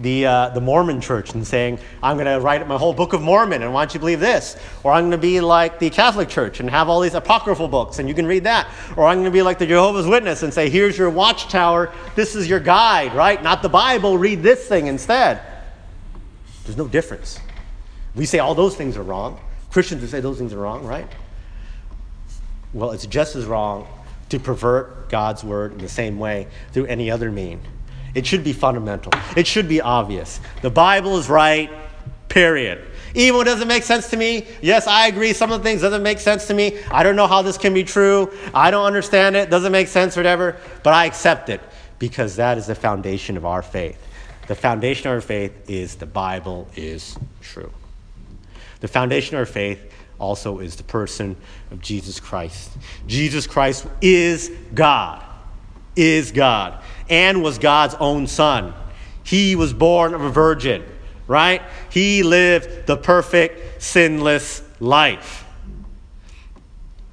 the, 0.00 0.26
uh, 0.26 0.48
the 0.50 0.60
Mormon 0.60 1.00
church 1.00 1.34
and 1.34 1.46
saying, 1.46 1.78
I'm 2.02 2.16
going 2.16 2.26
to 2.26 2.40
write 2.40 2.66
my 2.66 2.76
whole 2.76 2.94
book 2.94 3.12
of 3.12 3.22
Mormon, 3.22 3.62
and 3.62 3.72
why 3.72 3.84
don't 3.84 3.94
you 3.94 4.00
believe 4.00 4.20
this? 4.20 4.56
Or 4.84 4.92
I'm 4.92 5.02
going 5.02 5.10
to 5.12 5.18
be 5.18 5.40
like 5.40 5.78
the 5.78 5.90
Catholic 5.90 6.28
church 6.28 6.60
and 6.60 6.70
have 6.70 6.88
all 6.88 7.00
these 7.00 7.14
apocryphal 7.14 7.68
books, 7.68 7.98
and 7.98 8.08
you 8.08 8.14
can 8.14 8.26
read 8.26 8.44
that. 8.44 8.68
Or 8.96 9.06
I'm 9.06 9.16
going 9.16 9.24
to 9.24 9.30
be 9.30 9.42
like 9.42 9.58
the 9.58 9.66
Jehovah's 9.66 10.06
Witness 10.06 10.42
and 10.42 10.52
say, 10.52 10.70
here's 10.70 10.96
your 10.96 11.10
watchtower, 11.10 11.92
this 12.14 12.34
is 12.34 12.48
your 12.48 12.60
guide, 12.60 13.14
right? 13.14 13.42
Not 13.42 13.62
the 13.62 13.68
Bible, 13.68 14.18
read 14.18 14.42
this 14.42 14.66
thing 14.66 14.86
instead. 14.86 15.40
There's 16.64 16.76
no 16.76 16.88
difference. 16.88 17.40
We 18.14 18.26
say 18.26 18.38
all 18.38 18.54
those 18.54 18.76
things 18.76 18.96
are 18.96 19.02
wrong. 19.02 19.40
Christians 19.70 20.00
would 20.00 20.10
say 20.10 20.20
those 20.20 20.38
things 20.38 20.52
are 20.52 20.58
wrong, 20.58 20.84
right? 20.84 21.08
Well, 22.72 22.90
it's 22.90 23.06
just 23.06 23.36
as 23.36 23.46
wrong 23.46 23.86
to 24.28 24.38
pervert 24.38 25.08
God's 25.08 25.42
word 25.42 25.72
in 25.72 25.78
the 25.78 25.88
same 25.88 26.18
way 26.18 26.48
through 26.72 26.86
any 26.86 27.10
other 27.10 27.30
mean. 27.30 27.60
It 28.14 28.26
should 28.26 28.44
be 28.44 28.52
fundamental. 28.52 29.12
It 29.36 29.46
should 29.46 29.68
be 29.68 29.80
obvious. 29.80 30.40
The 30.62 30.70
Bible 30.70 31.18
is 31.18 31.28
right, 31.28 31.70
period. 32.28 32.84
Even 33.14 33.38
when 33.38 33.46
it 33.46 33.50
doesn't 33.50 33.68
make 33.68 33.82
sense 33.82 34.10
to 34.10 34.16
me, 34.16 34.46
yes, 34.62 34.86
I 34.86 35.08
agree. 35.08 35.32
Some 35.32 35.50
of 35.50 35.60
the 35.60 35.64
things 35.64 35.80
doesn't 35.80 36.02
make 36.02 36.18
sense 36.18 36.46
to 36.48 36.54
me. 36.54 36.78
I 36.90 37.02
don't 37.02 37.16
know 37.16 37.26
how 37.26 37.42
this 37.42 37.58
can 37.58 37.74
be 37.74 37.84
true. 37.84 38.32
I 38.54 38.70
don't 38.70 38.84
understand 38.84 39.36
it. 39.36 39.50
Doesn't 39.50 39.72
make 39.72 39.88
sense 39.88 40.16
whatever. 40.16 40.56
But 40.82 40.94
I 40.94 41.06
accept 41.06 41.48
it 41.48 41.60
because 41.98 42.36
that 42.36 42.58
is 42.58 42.66
the 42.66 42.74
foundation 42.74 43.36
of 43.36 43.44
our 43.44 43.62
faith. 43.62 44.00
The 44.46 44.54
foundation 44.54 45.08
of 45.08 45.14
our 45.14 45.20
faith 45.20 45.68
is 45.68 45.96
the 45.96 46.06
Bible 46.06 46.68
is 46.76 47.18
true. 47.40 47.72
The 48.80 48.88
foundation 48.88 49.36
of 49.36 49.40
our 49.40 49.46
faith 49.46 49.92
also 50.18 50.58
is 50.58 50.76
the 50.76 50.84
person 50.84 51.36
of 51.70 51.80
Jesus 51.80 52.20
Christ. 52.20 52.70
Jesus 53.06 53.46
Christ 53.46 53.86
is 54.00 54.50
God. 54.74 55.24
Is 55.96 56.30
God 56.30 56.82
and 57.08 57.42
was 57.42 57.58
God's 57.58 57.94
own 57.94 58.26
son. 58.26 58.74
He 59.24 59.56
was 59.56 59.72
born 59.72 60.14
of 60.14 60.22
a 60.22 60.30
virgin, 60.30 60.84
right? 61.26 61.62
He 61.90 62.22
lived 62.22 62.86
the 62.86 62.96
perfect, 62.96 63.82
sinless 63.82 64.62
life. 64.80 65.44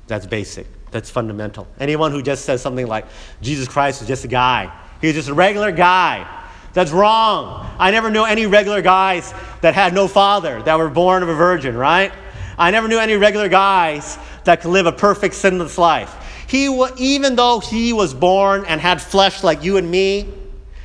That's 0.07 0.25
basic. 0.25 0.67
That's 0.91 1.09
fundamental. 1.09 1.67
Anyone 1.79 2.11
who 2.11 2.21
just 2.21 2.45
says 2.45 2.61
something 2.61 2.87
like, 2.87 3.05
Jesus 3.41 3.67
Christ 3.67 4.01
is 4.01 4.07
just 4.07 4.23
a 4.23 4.29
guy, 4.29 4.71
he's 5.01 5.13
just 5.13 5.29
a 5.29 5.33
regular 5.33 5.71
guy. 5.71 6.43
That's 6.73 6.91
wrong. 6.91 7.73
I 7.79 7.91
never 7.91 8.09
knew 8.09 8.25
any 8.25 8.47
regular 8.47 8.81
guys 8.81 9.33
that 9.61 9.73
had 9.73 9.93
no 9.93 10.09
father, 10.09 10.61
that 10.63 10.77
were 10.77 10.89
born 10.89 11.23
of 11.23 11.29
a 11.29 11.33
virgin, 11.33 11.77
right? 11.77 12.11
I 12.57 12.71
never 12.71 12.89
knew 12.89 12.97
any 12.97 13.15
regular 13.15 13.47
guys 13.47 14.17
that 14.43 14.61
could 14.61 14.71
live 14.71 14.85
a 14.85 14.91
perfect, 14.91 15.35
sinless 15.35 15.77
life. 15.77 16.13
He, 16.47 16.65
even 16.97 17.35
though 17.35 17.59
he 17.59 17.93
was 17.93 18.13
born 18.13 18.65
and 18.65 18.79
had 18.79 19.01
flesh 19.01 19.43
like 19.43 19.63
you 19.63 19.77
and 19.77 19.89
me, 19.89 20.31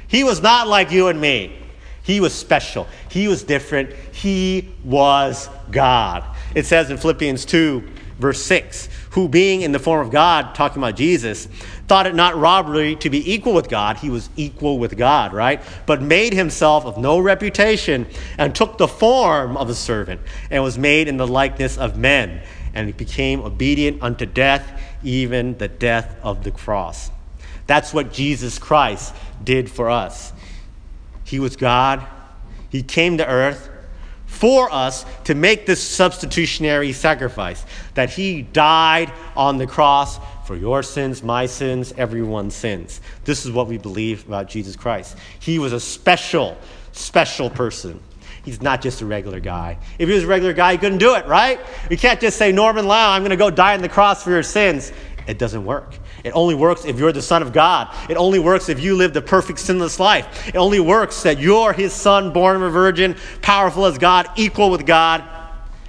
he 0.08 0.24
was 0.24 0.42
not 0.42 0.68
like 0.68 0.90
you 0.90 1.08
and 1.08 1.20
me. 1.20 1.56
He 2.02 2.20
was 2.20 2.32
special. 2.32 2.88
He 3.10 3.28
was 3.28 3.42
different. 3.42 3.92
He 4.12 4.70
was 4.84 5.48
God. 5.70 6.24
It 6.54 6.66
says 6.66 6.90
in 6.90 6.96
Philippians 6.96 7.44
2, 7.44 7.88
verse 8.18 8.42
6, 8.42 8.88
who 9.10 9.28
being 9.28 9.62
in 9.62 9.72
the 9.72 9.78
form 9.78 10.04
of 10.04 10.12
God, 10.12 10.54
talking 10.54 10.82
about 10.82 10.96
Jesus, 10.96 11.46
thought 11.88 12.06
it 12.06 12.14
not 12.14 12.36
robbery 12.36 12.96
to 12.96 13.10
be 13.10 13.32
equal 13.32 13.52
with 13.52 13.68
God. 13.68 13.96
He 13.96 14.10
was 14.10 14.28
equal 14.36 14.78
with 14.78 14.96
God, 14.96 15.32
right? 15.32 15.62
But 15.86 16.02
made 16.02 16.32
himself 16.32 16.84
of 16.84 16.98
no 16.98 17.18
reputation 17.18 18.06
and 18.38 18.54
took 18.54 18.78
the 18.78 18.88
form 18.88 19.56
of 19.56 19.70
a 19.70 19.74
servant 19.74 20.20
and 20.50 20.62
was 20.62 20.78
made 20.78 21.08
in 21.08 21.16
the 21.16 21.26
likeness 21.26 21.78
of 21.78 21.96
men 21.96 22.42
and 22.74 22.86
he 22.86 22.92
became 22.92 23.40
obedient 23.40 24.02
unto 24.02 24.26
death, 24.26 24.80
even 25.02 25.56
the 25.58 25.68
death 25.68 26.16
of 26.22 26.44
the 26.44 26.50
cross. 26.50 27.10
That's 27.66 27.94
what 27.94 28.12
Jesus 28.12 28.58
Christ 28.58 29.14
did 29.42 29.70
for 29.70 29.90
us. 29.90 30.32
He 31.24 31.38
was 31.38 31.56
God. 31.56 32.04
He 32.70 32.82
came 32.82 33.18
to 33.18 33.26
earth 33.26 33.68
for 34.26 34.72
us 34.72 35.04
to 35.24 35.34
make 35.34 35.66
this 35.66 35.82
substitutionary 35.82 36.92
sacrifice, 36.92 37.64
that 37.94 38.10
He 38.10 38.42
died 38.42 39.12
on 39.36 39.58
the 39.58 39.66
cross 39.66 40.18
for 40.46 40.56
your 40.56 40.82
sins, 40.82 41.22
my 41.22 41.46
sins, 41.46 41.92
everyone's 41.96 42.54
sins. 42.54 43.00
This 43.24 43.44
is 43.44 43.52
what 43.52 43.66
we 43.66 43.76
believe 43.76 44.26
about 44.26 44.48
Jesus 44.48 44.76
Christ. 44.76 45.16
He 45.40 45.58
was 45.58 45.72
a 45.72 45.80
special, 45.80 46.56
special 46.92 47.50
person. 47.50 48.00
He's 48.44 48.62
not 48.62 48.80
just 48.80 49.02
a 49.02 49.06
regular 49.06 49.40
guy. 49.40 49.78
If 49.98 50.08
he 50.08 50.14
was 50.14 50.24
a 50.24 50.26
regular 50.26 50.52
guy, 50.52 50.72
he 50.72 50.78
couldn't 50.78 50.98
do 50.98 51.14
it, 51.14 51.26
right? 51.26 51.60
You 51.90 51.98
can't 51.98 52.20
just 52.20 52.38
say, 52.38 52.52
Norman 52.52 52.86
Lau, 52.86 53.12
I'm 53.12 53.22
going 53.22 53.30
to 53.30 53.36
go 53.36 53.50
die 53.50 53.74
on 53.74 53.82
the 53.82 53.88
cross 53.88 54.22
for 54.22 54.30
your 54.30 54.42
sins. 54.42 54.92
It 55.26 55.38
doesn't 55.38 55.64
work. 55.64 55.94
It 56.24 56.30
only 56.30 56.54
works 56.54 56.84
if 56.84 56.98
you're 56.98 57.12
the 57.12 57.22
Son 57.22 57.42
of 57.42 57.52
God. 57.52 57.94
It 58.08 58.16
only 58.16 58.38
works 58.38 58.68
if 58.68 58.80
you 58.80 58.96
live 58.96 59.12
the 59.12 59.22
perfect 59.22 59.58
sinless 59.58 60.00
life. 60.00 60.48
It 60.48 60.56
only 60.56 60.80
works 60.80 61.22
that 61.22 61.38
you're 61.38 61.72
His 61.72 61.92
Son, 61.92 62.32
born 62.32 62.56
of 62.56 62.62
a 62.62 62.70
virgin, 62.70 63.16
powerful 63.42 63.86
as 63.86 63.98
God, 63.98 64.28
equal 64.36 64.70
with 64.70 64.86
God. 64.86 65.22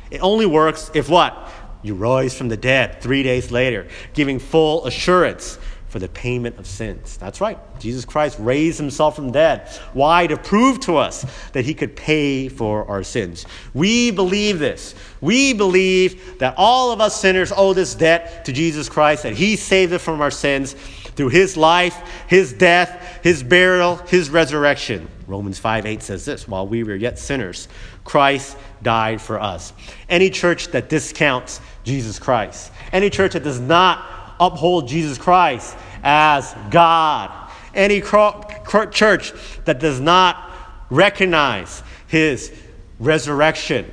It 0.10 0.20
only 0.20 0.46
works 0.46 0.92
if 0.94 1.10
what? 1.10 1.50
You 1.82 1.96
rose 1.96 2.38
from 2.38 2.50
the 2.50 2.58
dead 2.58 3.02
three 3.02 3.24
days 3.24 3.52
later, 3.52 3.88
giving 4.14 4.38
full 4.38 4.86
assurance 4.86 5.58
for 5.92 6.00
the 6.00 6.08
payment 6.08 6.58
of 6.58 6.66
sins. 6.66 7.18
That's 7.18 7.42
right. 7.42 7.60
Jesus 7.78 8.06
Christ 8.06 8.38
raised 8.40 8.80
himself 8.80 9.18
from 9.18 9.28
the 9.28 9.34
dead. 9.34 9.68
Why? 9.92 10.26
To 10.26 10.38
prove 10.38 10.80
to 10.82 10.96
us 10.96 11.26
that 11.52 11.66
he 11.66 11.74
could 11.74 11.98
pay 11.98 12.48
for 12.48 12.86
our 12.86 13.04
sins. 13.04 13.46
We 13.74 14.10
believe 14.10 14.58
this. 14.58 14.96
We 15.20 15.52
believe 15.52 16.40
that 16.40 16.56
all 16.56 16.94
of 16.94 17.02
us 17.02 17.20
sinners 17.20 17.52
owe 17.54 17.74
this 17.74 17.94
debt 17.94 18.46
to 18.46 18.54
Jesus 18.54 18.88
Christ, 18.88 19.24
that 19.24 19.34
he 19.34 19.58
saved 19.58 19.92
us 19.92 20.02
from 20.02 20.22
our 20.22 20.32
sins 20.32 20.76
through 21.16 21.28
his 21.28 21.58
life, 21.58 22.26
his 22.28 22.54
death, 22.54 23.20
his 23.22 23.44
burial, 23.44 23.98
his 24.08 24.30
resurrection. 24.30 25.10
Romans 25.28 25.60
5 25.60 25.86
8 25.86 26.02
says 26.02 26.24
this 26.24 26.48
while 26.48 26.66
we 26.66 26.86
were 26.86 26.96
yet 26.96 27.20
sinners, 27.20 27.68
Christ 28.06 28.58
died 28.82 29.22
for 29.22 29.42
us. 29.42 29.74
Any 30.08 30.30
church 30.30 30.70
that 30.70 30.88
discounts 30.88 31.60
Jesus 31.84 32.18
Christ, 32.18 32.72
any 32.94 33.10
church 33.10 33.34
that 33.34 33.44
does 33.44 33.60
not 33.60 34.21
uphold 34.42 34.90
Jesus 34.90 35.18
Christ 35.18 35.78
as 36.04 36.54
God. 36.72 37.32
Any 37.74 38.02
church 38.02 39.34
that 39.64 39.80
does 39.80 40.02
not 40.02 40.52
recognize 40.90 41.84
his 42.08 42.52
resurrection 43.00 43.90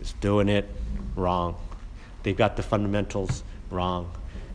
is 0.00 0.12
doing 0.20 0.50
it 0.50 0.68
wrong. 1.14 1.56
They've 2.22 2.36
got 2.36 2.56
the 2.56 2.62
fundamentals 2.62 3.42
wrong. 3.70 4.10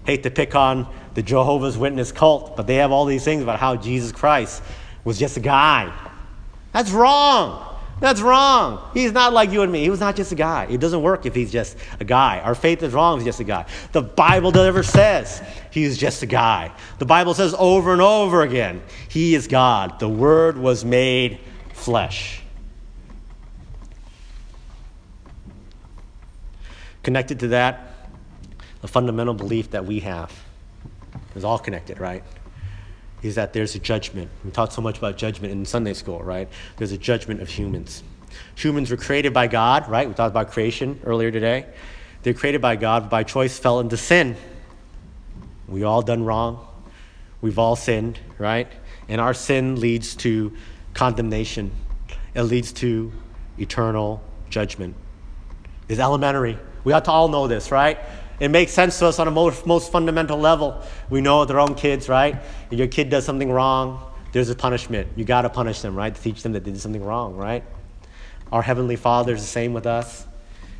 Hate 0.06 0.23
to 0.23 0.30
pick 0.30 0.56
on 0.56 0.88
the 1.13 1.23
Jehovah's 1.23 1.77
Witness 1.77 2.12
cult, 2.12 2.56
but 2.56 2.67
they 2.67 2.75
have 2.75 2.91
all 2.91 3.06
these 3.06 3.23
things 3.23 3.41
about 3.41 3.60
how 3.60 3.75
Jesus 3.75 4.12
Christ 4.12 4.62
was 5.04 5.17
just 5.17 5.38
a 5.38 5.39
guy. 5.39 5.91
That's 6.73 6.91
wrong. 6.91 7.70
That's 8.01 8.19
wrong. 8.19 8.89
He's 8.95 9.11
not 9.11 9.31
like 9.31 9.51
you 9.51 9.61
and 9.61 9.71
me. 9.71 9.83
He 9.83 9.91
was 9.91 9.99
not 9.99 10.15
just 10.15 10.31
a 10.31 10.35
guy. 10.35 10.65
It 10.67 10.79
doesn't 10.79 11.03
work 11.03 11.27
if 11.27 11.35
he's 11.35 11.51
just 11.51 11.77
a 11.99 12.03
guy. 12.03 12.39
Our 12.39 12.55
faith 12.55 12.81
is 12.81 12.93
wrong 12.93 13.19
if 13.19 13.19
he's 13.19 13.27
just 13.27 13.41
a 13.41 13.43
guy. 13.43 13.67
The 13.91 14.01
Bible 14.01 14.51
never 14.51 14.81
says 14.81 15.39
he's 15.69 15.99
just 15.99 16.23
a 16.23 16.25
guy. 16.25 16.71
The 16.97 17.05
Bible 17.05 17.35
says 17.35 17.53
over 17.59 17.93
and 17.93 18.01
over 18.01 18.41
again, 18.41 18.81
he 19.07 19.35
is 19.35 19.47
God. 19.47 19.99
The 19.99 20.09
Word 20.09 20.57
was 20.57 20.83
made 20.83 21.39
flesh. 21.73 22.41
Connected 27.03 27.39
to 27.41 27.49
that, 27.49 27.93
the 28.81 28.87
fundamental 28.87 29.35
belief 29.35 29.69
that 29.71 29.85
we 29.85 29.99
have 29.99 30.33
is 31.35 31.43
all 31.43 31.59
connected, 31.59 31.99
right? 31.99 32.23
Is 33.23 33.36
that 33.36 33.53
there's 33.53 33.75
a 33.75 33.79
judgment. 33.79 34.29
We 34.43 34.51
talk 34.51 34.71
so 34.71 34.81
much 34.81 34.97
about 34.97 35.17
judgment 35.17 35.53
in 35.53 35.65
Sunday 35.65 35.93
school, 35.93 36.21
right? 36.23 36.49
There's 36.77 36.91
a 36.91 36.97
judgment 36.97 37.41
of 37.41 37.49
humans. 37.49 38.03
Humans 38.55 38.89
were 38.89 38.97
created 38.97 39.34
by 39.34 39.47
God, 39.47 39.89
right? 39.89 40.07
We 40.07 40.13
talked 40.13 40.31
about 40.31 40.51
creation 40.51 40.99
earlier 41.03 41.31
today. 41.31 41.65
They're 42.23 42.34
created 42.34 42.62
by 42.62 42.75
God, 42.75 43.03
but 43.03 43.10
by 43.10 43.23
choice 43.23 43.57
fell 43.57 43.79
into 43.79 43.97
sin. 43.97 44.36
We 45.67 45.84
all 45.84 46.01
done 46.01 46.23
wrong. 46.23 46.67
We've 47.41 47.60
all 47.60 47.75
sinned, 47.75 48.19
right? 48.38 48.67
And 49.10 49.19
our 49.19 49.34
sin 49.34 49.79
leads 49.79 50.15
to 50.17 50.55
condemnation. 50.93 51.71
It 52.34 52.43
leads 52.43 52.71
to 52.73 53.12
eternal 53.57 54.21
judgment. 54.49 54.95
It's 55.89 55.99
elementary. 55.99 56.57
We 56.84 56.93
ought 56.93 57.05
to 57.05 57.12
all 57.12 57.27
know 57.27 57.47
this, 57.47 57.71
right? 57.71 57.99
It 58.41 58.49
makes 58.49 58.71
sense 58.71 58.97
to 58.97 59.06
us 59.06 59.19
on 59.19 59.27
a 59.27 59.32
most, 59.32 59.67
most 59.67 59.91
fundamental 59.91 60.36
level. 60.36 60.82
We 61.12 61.21
know 61.21 61.45
our 61.45 61.60
own 61.60 61.75
kids, 61.75 62.10
right? 62.10 62.36
If 62.71 62.80
your 62.80 62.88
kid 62.88 63.12
does 63.12 63.23
something 63.23 63.51
wrong, 63.51 64.01
there's 64.32 64.49
a 64.49 64.56
punishment. 64.56 65.10
You 65.15 65.25
got 65.25 65.43
to 65.43 65.49
punish 65.49 65.82
them, 65.82 65.95
right? 65.95 66.13
To 66.13 66.19
teach 66.19 66.41
them 66.41 66.54
that 66.54 66.63
they 66.63 66.71
did 66.71 66.82
something 66.82 67.06
wrong, 67.06 67.38
right? 67.38 67.63
Our 68.51 68.63
Heavenly 68.63 68.95
Father 68.95 69.36
is 69.36 69.41
the 69.41 69.47
same 69.47 69.73
with 69.73 69.86
us. 69.86 70.25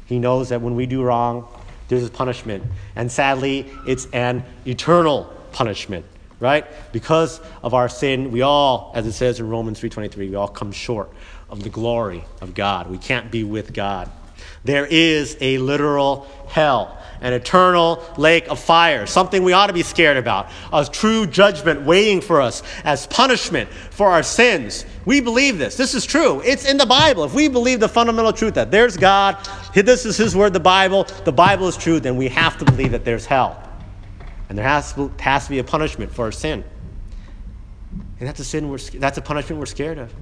He 0.08 0.17
knows 0.17 0.50
that 0.50 0.60
when 0.60 0.74
we 0.74 0.88
do 0.88 1.04
wrong, 1.04 1.47
there's 1.88 2.04
a 2.04 2.10
punishment. 2.10 2.63
And 2.95 3.12
sadly, 3.12 3.69
it's 3.86 4.08
an 4.08 4.43
eternal 4.65 5.32
punishment, 5.52 6.08
right? 6.39 6.65
Because 6.91 7.39
of 7.62 7.76
our 7.76 7.89
sin, 7.89 8.32
we 8.32 8.41
all, 8.41 8.91
as 8.95 9.06
it 9.06 9.12
says 9.12 9.39
in 9.39 9.47
Romans 9.47 9.80
3.23, 9.80 10.17
we 10.17 10.34
all 10.34 10.47
come 10.47 10.71
short 10.71 11.12
of 11.47 11.62
the 11.62 11.69
glory 11.69 12.26
of 12.41 12.56
God. 12.56 12.89
We 12.89 12.97
can't 12.97 13.30
be 13.30 13.43
with 13.43 13.71
God. 13.71 14.10
There 14.63 14.88
is 14.88 15.38
a 15.41 15.60
literal 15.60 16.28
hell 16.47 16.97
an 17.21 17.34
eternal 17.34 18.03
lake 18.17 18.47
of 18.47 18.60
fire, 18.60 19.05
something 19.05 19.43
we 19.43 19.53
ought 19.53 19.67
to 19.67 19.73
be 19.73 19.84
scared 19.84 20.17
about, 20.17 20.49
a 20.73 20.84
true 20.86 21.27
judgment 21.27 21.84
waiting 21.84 22.19
for 22.19 22.41
us 22.41 22.63
as 22.84 23.05
punishment 23.07 23.69
for 23.69 24.10
our 24.10 24.23
sins. 24.23 24.86
We 25.05 25.21
believe 25.21 25.57
this. 25.57 25.77
This 25.77 25.93
is 25.93 26.05
true. 26.05 26.41
It's 26.41 26.65
in 26.65 26.77
the 26.77 26.86
Bible. 26.86 27.23
If 27.23 27.34
we 27.34 27.47
believe 27.47 27.79
the 27.79 27.89
fundamental 27.89 28.34
truth 28.34 28.55
that 28.55 28.71
there's 28.71 28.97
God, 28.97 29.38
this 29.73 30.05
is 30.05 30.17
His 30.17 30.36
word, 30.36 30.53
the 30.53 30.60
Bible, 30.60 31.05
the 31.23 31.31
Bible 31.31 31.67
is 31.67 31.77
true, 31.77 31.99
then 31.99 32.17
we 32.17 32.27
have 32.29 32.57
to 32.57 32.65
believe 32.65 32.91
that 32.91 33.05
there's 33.05 33.25
hell. 33.25 33.62
And 34.49 34.57
there 34.57 34.65
has 34.65 34.93
to, 34.93 35.13
has 35.19 35.45
to 35.45 35.51
be 35.51 35.60
a 35.60 35.63
punishment 35.63 36.12
for 36.12 36.25
our 36.25 36.31
sin. 36.31 36.63
And 38.19 38.27
that's 38.27 38.39
a 38.39 38.43
sin 38.43 38.69
we're, 38.69 38.77
that's 38.77 39.17
a 39.17 39.21
punishment 39.21 39.60
we're 39.60 39.65
scared 39.65 39.97
of. 39.97 40.13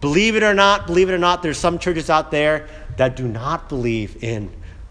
Believe 0.00 0.36
it 0.36 0.42
or 0.42 0.54
not, 0.54 0.86
believe 0.86 1.08
it 1.08 1.12
or 1.12 1.18
not, 1.18 1.42
there's 1.42 1.58
some 1.58 1.78
churches 1.78 2.08
out 2.08 2.30
there 2.30 2.68
that 2.96 3.16
do 3.16 3.26
not 3.26 3.68
believe 3.68 4.22
in 4.22 4.50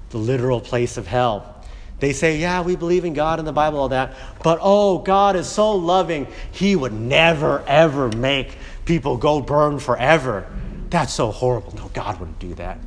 the 0.10 0.17
literal 0.17 0.62
place 0.62 0.98
of 0.98 1.08
hell. 1.08 1.56
They 2.00 2.13
say, 2.13 2.38
Yeah, 2.38 2.62
we 2.62 2.76
believe 2.76 3.06
in 3.06 3.13
God 3.13 3.39
and 3.39 3.48
the 3.48 3.54
Bible, 3.54 3.80
all 3.80 3.89
that, 3.89 4.13
but 4.43 4.60
oh, 4.62 5.00
God 5.00 5.36
is 5.36 5.48
so 5.48 5.74
loving, 5.74 6.28
He 6.52 6.76
would 6.76 6.93
never, 6.93 7.63
ever 7.67 8.10
make 8.10 8.58
people 8.86 9.17
go 9.17 9.41
burn 9.41 9.80
forever. 9.80 10.48
That's 10.89 11.13
so 11.13 11.32
horrible. 11.32 11.74
No, 11.76 11.89
God 11.93 12.20
wouldn't 12.20 12.39
do 12.39 12.54
that. 12.56 12.80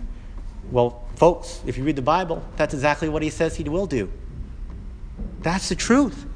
Well, 0.70 1.04
folks, 1.16 1.60
if 1.66 1.76
you 1.76 1.84
read 1.84 1.96
the 1.96 2.02
Bible, 2.02 2.42
that's 2.56 2.72
exactly 2.72 3.08
what 3.08 3.22
He 3.22 3.30
says 3.30 3.56
He 3.56 3.64
will 3.64 3.86
do. 3.86 4.10
That's 5.40 5.68
the 5.68 5.74
truth. 5.74 6.26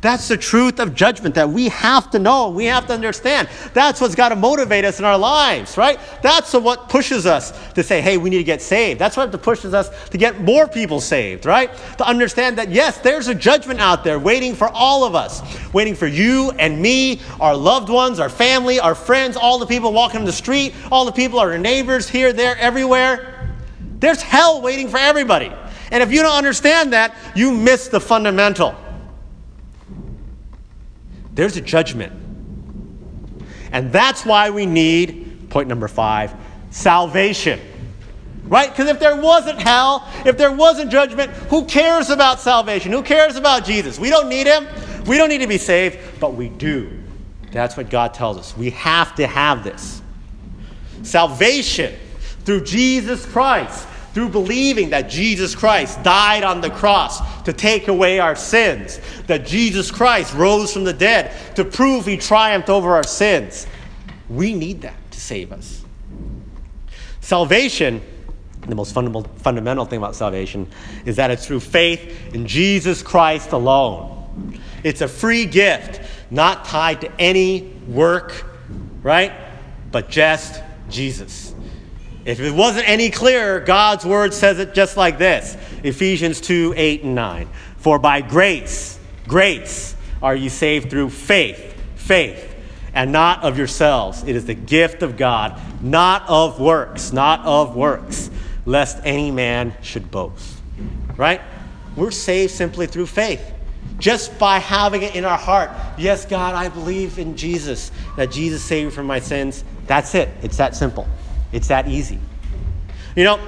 That's 0.00 0.28
the 0.28 0.36
truth 0.36 0.78
of 0.78 0.94
judgment 0.94 1.34
that 1.34 1.48
we 1.48 1.68
have 1.68 2.10
to 2.12 2.20
know, 2.20 2.50
we 2.50 2.66
have 2.66 2.86
to 2.86 2.92
understand. 2.92 3.48
That's 3.74 4.00
what's 4.00 4.14
got 4.14 4.28
to 4.28 4.36
motivate 4.36 4.84
us 4.84 5.00
in 5.00 5.04
our 5.04 5.18
lives, 5.18 5.76
right? 5.76 5.98
That's 6.22 6.52
what 6.52 6.88
pushes 6.88 7.26
us 7.26 7.52
to 7.72 7.82
say, 7.82 8.00
hey, 8.00 8.16
we 8.16 8.30
need 8.30 8.38
to 8.38 8.44
get 8.44 8.62
saved. 8.62 9.00
That's 9.00 9.16
what 9.16 9.30
pushes 9.42 9.74
us 9.74 9.90
to 10.10 10.18
get 10.18 10.40
more 10.40 10.68
people 10.68 11.00
saved, 11.00 11.46
right? 11.46 11.74
To 11.98 12.06
understand 12.06 12.58
that, 12.58 12.70
yes, 12.70 12.98
there's 12.98 13.26
a 13.26 13.34
judgment 13.34 13.80
out 13.80 14.04
there 14.04 14.20
waiting 14.20 14.54
for 14.54 14.68
all 14.68 15.02
of 15.02 15.16
us, 15.16 15.42
waiting 15.72 15.96
for 15.96 16.06
you 16.06 16.52
and 16.58 16.80
me, 16.80 17.20
our 17.40 17.56
loved 17.56 17.88
ones, 17.88 18.20
our 18.20 18.28
family, 18.28 18.78
our 18.78 18.94
friends, 18.94 19.36
all 19.36 19.58
the 19.58 19.66
people 19.66 19.92
walking 19.92 20.24
the 20.24 20.32
street, 20.32 20.74
all 20.92 21.06
the 21.06 21.12
people, 21.12 21.40
our 21.40 21.58
neighbors 21.58 22.08
here, 22.08 22.32
there, 22.32 22.56
everywhere. 22.58 23.56
There's 23.98 24.22
hell 24.22 24.62
waiting 24.62 24.88
for 24.88 24.98
everybody. 24.98 25.52
And 25.90 26.02
if 26.04 26.12
you 26.12 26.22
don't 26.22 26.36
understand 26.36 26.92
that, 26.92 27.16
you 27.34 27.50
miss 27.50 27.88
the 27.88 27.98
fundamental. 27.98 28.76
There's 31.38 31.56
a 31.56 31.60
judgment. 31.60 32.12
And 33.70 33.92
that's 33.92 34.26
why 34.26 34.50
we 34.50 34.66
need, 34.66 35.46
point 35.50 35.68
number 35.68 35.86
five, 35.86 36.34
salvation. 36.70 37.60
Right? 38.42 38.68
Because 38.68 38.88
if 38.88 38.98
there 38.98 39.14
wasn't 39.14 39.60
hell, 39.60 40.08
if 40.26 40.36
there 40.36 40.50
wasn't 40.50 40.90
judgment, 40.90 41.30
who 41.30 41.64
cares 41.64 42.10
about 42.10 42.40
salvation? 42.40 42.90
Who 42.90 43.04
cares 43.04 43.36
about 43.36 43.64
Jesus? 43.64 44.00
We 44.00 44.10
don't 44.10 44.28
need 44.28 44.48
him. 44.48 44.66
We 45.06 45.16
don't 45.16 45.28
need 45.28 45.42
to 45.42 45.46
be 45.46 45.58
saved, 45.58 46.00
but 46.18 46.34
we 46.34 46.48
do. 46.48 46.90
That's 47.52 47.76
what 47.76 47.88
God 47.88 48.14
tells 48.14 48.36
us. 48.36 48.56
We 48.56 48.70
have 48.70 49.14
to 49.14 49.28
have 49.28 49.62
this. 49.62 50.02
Salvation 51.04 51.94
through 52.46 52.64
Jesus 52.64 53.24
Christ 53.24 53.86
through 54.18 54.28
believing 54.28 54.90
that 54.90 55.08
Jesus 55.08 55.54
Christ 55.54 56.02
died 56.02 56.42
on 56.42 56.60
the 56.60 56.70
cross 56.70 57.42
to 57.44 57.52
take 57.52 57.86
away 57.86 58.18
our 58.18 58.34
sins, 58.34 59.00
that 59.28 59.46
Jesus 59.46 59.92
Christ 59.92 60.34
rose 60.34 60.72
from 60.72 60.82
the 60.82 60.92
dead 60.92 61.32
to 61.54 61.64
prove 61.64 62.04
he 62.04 62.16
triumphed 62.16 62.68
over 62.68 62.96
our 62.96 63.04
sins. 63.04 63.68
We 64.28 64.54
need 64.54 64.80
that 64.80 64.96
to 65.12 65.20
save 65.20 65.52
us. 65.52 65.84
Salvation, 67.20 68.02
the 68.66 68.74
most 68.74 68.92
fundamental, 68.92 69.30
fundamental 69.36 69.84
thing 69.84 69.98
about 69.98 70.16
salvation, 70.16 70.68
is 71.06 71.14
that 71.14 71.30
it's 71.30 71.46
through 71.46 71.60
faith 71.60 72.34
in 72.34 72.44
Jesus 72.44 73.04
Christ 73.04 73.52
alone. 73.52 74.60
It's 74.82 75.00
a 75.00 75.06
free 75.06 75.46
gift, 75.46 76.00
not 76.32 76.64
tied 76.64 77.02
to 77.02 77.20
any 77.20 77.72
work 77.86 78.48
right? 79.02 79.32
But 79.90 80.10
just 80.10 80.62
Jesus. 80.90 81.54
If 82.28 82.40
it 82.40 82.50
wasn't 82.50 82.86
any 82.86 83.08
clearer, 83.08 83.58
God's 83.58 84.04
word 84.04 84.34
says 84.34 84.58
it 84.58 84.74
just 84.74 84.98
like 84.98 85.16
this 85.16 85.56
Ephesians 85.82 86.42
2 86.42 86.74
8 86.76 87.02
and 87.04 87.14
9. 87.14 87.48
For 87.78 87.98
by 87.98 88.20
grace, 88.20 88.98
grace, 89.26 89.96
are 90.22 90.36
you 90.36 90.50
saved 90.50 90.90
through 90.90 91.08
faith, 91.08 91.74
faith, 91.96 92.54
and 92.92 93.12
not 93.12 93.44
of 93.44 93.56
yourselves. 93.56 94.24
It 94.24 94.36
is 94.36 94.44
the 94.44 94.52
gift 94.52 95.02
of 95.02 95.16
God, 95.16 95.58
not 95.82 96.28
of 96.28 96.60
works, 96.60 97.14
not 97.14 97.46
of 97.46 97.74
works, 97.74 98.30
lest 98.66 98.98
any 99.04 99.30
man 99.30 99.74
should 99.80 100.10
boast. 100.10 100.58
Right? 101.16 101.40
We're 101.96 102.10
saved 102.10 102.52
simply 102.52 102.88
through 102.88 103.06
faith. 103.06 103.54
Just 103.98 104.38
by 104.38 104.58
having 104.58 105.00
it 105.00 105.16
in 105.16 105.24
our 105.24 105.38
heart. 105.38 105.70
Yes, 105.96 106.26
God, 106.26 106.54
I 106.54 106.68
believe 106.68 107.18
in 107.18 107.38
Jesus, 107.38 107.90
that 108.18 108.30
Jesus 108.30 108.62
saved 108.62 108.90
me 108.90 108.94
from 108.94 109.06
my 109.06 109.18
sins. 109.18 109.64
That's 109.86 110.14
it. 110.14 110.28
It's 110.42 110.58
that 110.58 110.76
simple. 110.76 111.08
It's 111.52 111.68
that 111.68 111.88
easy. 111.88 112.18
You 113.16 113.24
know, 113.24 113.40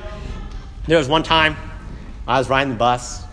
there 0.86 0.98
was 0.98 1.08
one 1.08 1.22
time 1.22 1.56
I 2.26 2.38
was 2.38 2.48
riding 2.48 2.72
the 2.72 2.78
bus 2.78 3.24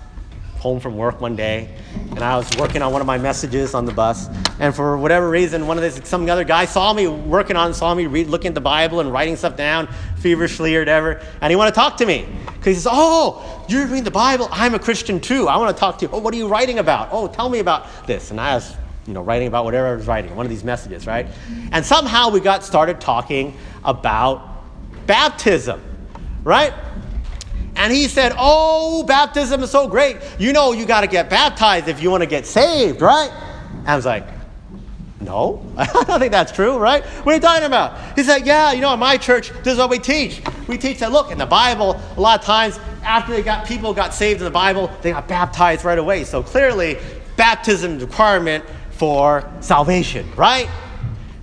home 0.57 0.79
from 0.79 0.97
work 0.97 1.21
one 1.21 1.35
day, 1.35 1.69
and 2.11 2.19
I 2.19 2.35
was 2.35 2.49
working 2.57 2.81
on 2.81 2.91
one 2.91 2.99
of 2.99 3.07
my 3.07 3.17
messages 3.17 3.73
on 3.73 3.85
the 3.85 3.91
bus. 3.91 4.27
And 4.59 4.75
for 4.75 4.97
whatever 4.97 5.29
reason, 5.29 5.67
one 5.67 5.77
of 5.77 5.83
this, 5.83 6.01
some 6.09 6.27
other 6.29 6.43
guy 6.43 6.65
saw 6.65 6.93
me 6.93 7.07
working 7.07 7.55
on, 7.55 7.73
saw 7.73 7.93
me 7.93 8.07
read, 8.07 8.27
looking 8.27 8.49
at 8.49 8.55
the 8.55 8.61
Bible 8.61 8.99
and 8.99 9.13
writing 9.13 9.35
stuff 9.35 9.55
down 9.55 9.87
feverishly 10.17 10.75
or 10.75 10.79
whatever, 10.79 11.21
and 11.41 11.51
he 11.51 11.55
wanted 11.55 11.71
to 11.71 11.75
talk 11.75 11.97
to 11.97 12.05
me 12.05 12.27
because 12.45 12.65
he 12.65 12.73
says, 12.73 12.87
"Oh, 12.91 13.65
you're 13.69 13.85
reading 13.85 14.03
the 14.03 14.11
Bible. 14.11 14.49
I'm 14.51 14.73
a 14.73 14.79
Christian 14.79 15.19
too. 15.19 15.47
I 15.47 15.57
want 15.57 15.75
to 15.75 15.79
talk 15.79 15.99
to 15.99 16.05
you. 16.05 16.11
Oh, 16.11 16.17
what 16.17 16.33
are 16.33 16.37
you 16.37 16.47
writing 16.47 16.79
about? 16.79 17.09
Oh, 17.11 17.27
tell 17.27 17.49
me 17.49 17.59
about 17.59 18.07
this." 18.07 18.31
And 18.31 18.41
I 18.41 18.55
was, 18.55 18.75
you 19.05 19.13
know, 19.13 19.21
writing 19.21 19.47
about 19.47 19.63
whatever 19.63 19.87
I 19.87 19.93
was 19.93 20.07
writing, 20.07 20.35
one 20.35 20.45
of 20.45 20.49
these 20.49 20.63
messages, 20.63 21.05
right? 21.05 21.27
And 21.71 21.85
somehow 21.85 22.29
we 22.29 22.39
got 22.39 22.63
started 22.63 22.99
talking 22.99 23.55
about 23.85 24.56
baptism, 25.07 25.81
right? 26.43 26.73
And 27.75 27.93
he 27.93 28.07
said, 28.07 28.33
Oh, 28.37 29.03
baptism 29.03 29.63
is 29.63 29.71
so 29.71 29.87
great. 29.87 30.17
You 30.39 30.51
know, 30.51 30.73
you 30.73 30.85
got 30.85 31.01
to 31.01 31.07
get 31.07 31.29
baptized 31.29 31.87
if 31.87 32.01
you 32.01 32.11
want 32.11 32.21
to 32.21 32.27
get 32.27 32.45
saved, 32.45 33.01
right? 33.01 33.31
And 33.71 33.87
I 33.87 33.95
was 33.95 34.05
like, 34.05 34.27
No, 35.21 35.65
I 35.77 35.85
don't 35.85 36.19
think 36.19 36.31
that's 36.31 36.51
true, 36.51 36.77
right? 36.77 37.05
What 37.05 37.31
are 37.31 37.35
you 37.35 37.41
talking 37.41 37.65
about? 37.65 38.17
He 38.17 38.23
said, 38.23 38.45
Yeah, 38.45 38.71
you 38.73 38.81
know, 38.81 38.93
in 38.93 38.99
my 38.99 39.17
church, 39.17 39.51
this 39.63 39.73
is 39.73 39.77
what 39.77 39.89
we 39.89 39.99
teach. 39.99 40.41
We 40.67 40.77
teach 40.77 40.99
that, 40.99 41.11
look, 41.11 41.31
in 41.31 41.37
the 41.37 41.45
Bible, 41.45 41.99
a 42.17 42.19
lot 42.19 42.39
of 42.39 42.45
times 42.45 42.79
after 43.03 43.31
they 43.31 43.43
got 43.43 43.65
people 43.65 43.93
got 43.93 44.13
saved 44.13 44.41
in 44.41 44.45
the 44.45 44.51
Bible, 44.51 44.91
they 45.01 45.11
got 45.11 45.27
baptized 45.27 45.85
right 45.85 45.99
away. 45.99 46.23
So 46.23 46.43
clearly, 46.43 46.97
baptism 47.37 47.97
is 47.97 48.03
a 48.03 48.05
requirement 48.07 48.65
for 48.91 49.49
salvation, 49.61 50.29
right? 50.35 50.67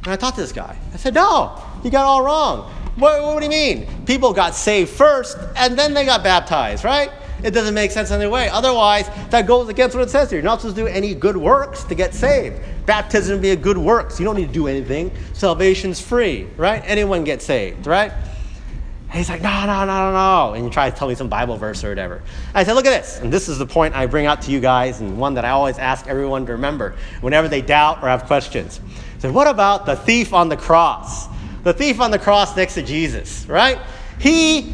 And 0.02 0.12
I 0.12 0.16
talked 0.16 0.34
to 0.34 0.42
this 0.42 0.52
guy. 0.52 0.76
I 0.92 0.96
said, 0.96 1.14
No, 1.14 1.62
you 1.84 1.90
got 1.90 2.04
all 2.04 2.22
wrong. 2.24 2.70
What, 2.96 3.22
what, 3.22 3.38
do 3.38 3.44
you 3.44 3.50
mean? 3.50 3.86
People 4.06 4.32
got 4.32 4.54
saved 4.54 4.90
first 4.90 5.36
and 5.56 5.78
then 5.78 5.94
they 5.94 6.04
got 6.04 6.22
baptized, 6.22 6.84
right? 6.84 7.10
It 7.42 7.50
doesn't 7.50 7.74
make 7.74 7.90
sense 7.90 8.10
any 8.10 8.26
way. 8.26 8.48
Otherwise, 8.48 9.08
that 9.30 9.46
goes 9.46 9.68
against 9.68 9.94
what 9.94 10.02
it 10.02 10.10
says 10.10 10.30
here. 10.30 10.38
You're 10.38 10.44
not 10.44 10.60
supposed 10.60 10.76
to 10.76 10.82
do 10.82 10.88
any 10.88 11.14
good 11.14 11.36
works 11.36 11.84
to 11.84 11.94
get 11.94 12.14
saved. 12.14 12.58
Baptism 12.86 13.34
would 13.34 13.42
be 13.42 13.50
a 13.50 13.56
good 13.56 13.76
work, 13.76 14.10
so 14.10 14.20
you 14.20 14.24
don't 14.24 14.36
need 14.36 14.46
to 14.46 14.52
do 14.52 14.66
anything. 14.66 15.10
Salvation's 15.34 16.00
free, 16.00 16.46
right? 16.56 16.82
Anyone 16.86 17.22
gets 17.22 17.44
saved, 17.44 17.86
right? 17.86 18.12
And 18.12 19.18
he's 19.18 19.28
like, 19.28 19.42
no, 19.42 19.66
no, 19.66 19.84
no, 19.84 20.10
no, 20.10 20.12
no. 20.12 20.54
And 20.54 20.64
you 20.64 20.70
try 20.70 20.88
to 20.88 20.96
tell 20.96 21.06
me 21.06 21.14
some 21.14 21.28
Bible 21.28 21.56
verse 21.56 21.84
or 21.84 21.90
whatever. 21.90 22.22
I 22.54 22.64
said, 22.64 22.72
look 22.72 22.86
at 22.86 22.90
this. 22.90 23.20
And 23.20 23.32
this 23.32 23.48
is 23.48 23.58
the 23.58 23.66
point 23.66 23.94
I 23.94 24.06
bring 24.06 24.26
out 24.26 24.40
to 24.42 24.50
you 24.50 24.60
guys, 24.60 25.00
and 25.00 25.18
one 25.18 25.34
that 25.34 25.44
I 25.44 25.50
always 25.50 25.78
ask 25.78 26.06
everyone 26.06 26.46
to 26.46 26.52
remember 26.52 26.96
whenever 27.20 27.46
they 27.46 27.60
doubt 27.60 28.02
or 28.02 28.08
have 28.08 28.24
questions. 28.24 28.80
I 29.16 29.18
said, 29.20 29.34
what 29.34 29.46
about 29.46 29.84
the 29.84 29.96
thief 29.96 30.32
on 30.32 30.48
the 30.48 30.56
cross? 30.56 31.28
The 31.64 31.72
thief 31.72 32.00
on 32.00 32.10
the 32.10 32.18
cross 32.18 32.56
next 32.56 32.74
to 32.74 32.82
Jesus, 32.82 33.46
right? 33.46 33.78
He 34.20 34.72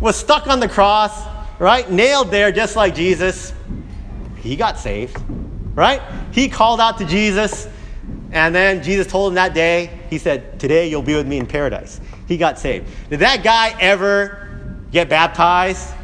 was 0.00 0.16
stuck 0.16 0.46
on 0.46 0.60
the 0.60 0.68
cross, 0.68 1.26
right? 1.58 1.90
Nailed 1.90 2.30
there 2.30 2.52
just 2.52 2.76
like 2.76 2.94
Jesus. 2.94 3.52
He 4.36 4.54
got 4.54 4.78
saved, 4.78 5.16
right? 5.74 6.00
He 6.32 6.48
called 6.48 6.80
out 6.80 6.98
to 6.98 7.06
Jesus, 7.06 7.68
and 8.30 8.54
then 8.54 8.82
Jesus 8.82 9.06
told 9.06 9.32
him 9.32 9.34
that 9.36 9.54
day, 9.54 9.90
he 10.10 10.18
said, 10.18 10.60
Today 10.60 10.88
you'll 10.88 11.02
be 11.02 11.14
with 11.14 11.26
me 11.26 11.38
in 11.38 11.46
paradise. 11.46 12.00
He 12.28 12.36
got 12.36 12.58
saved. 12.58 12.86
Did 13.08 13.20
that 13.20 13.42
guy 13.42 13.74
ever 13.80 14.76
get 14.92 15.08
baptized? 15.08 15.94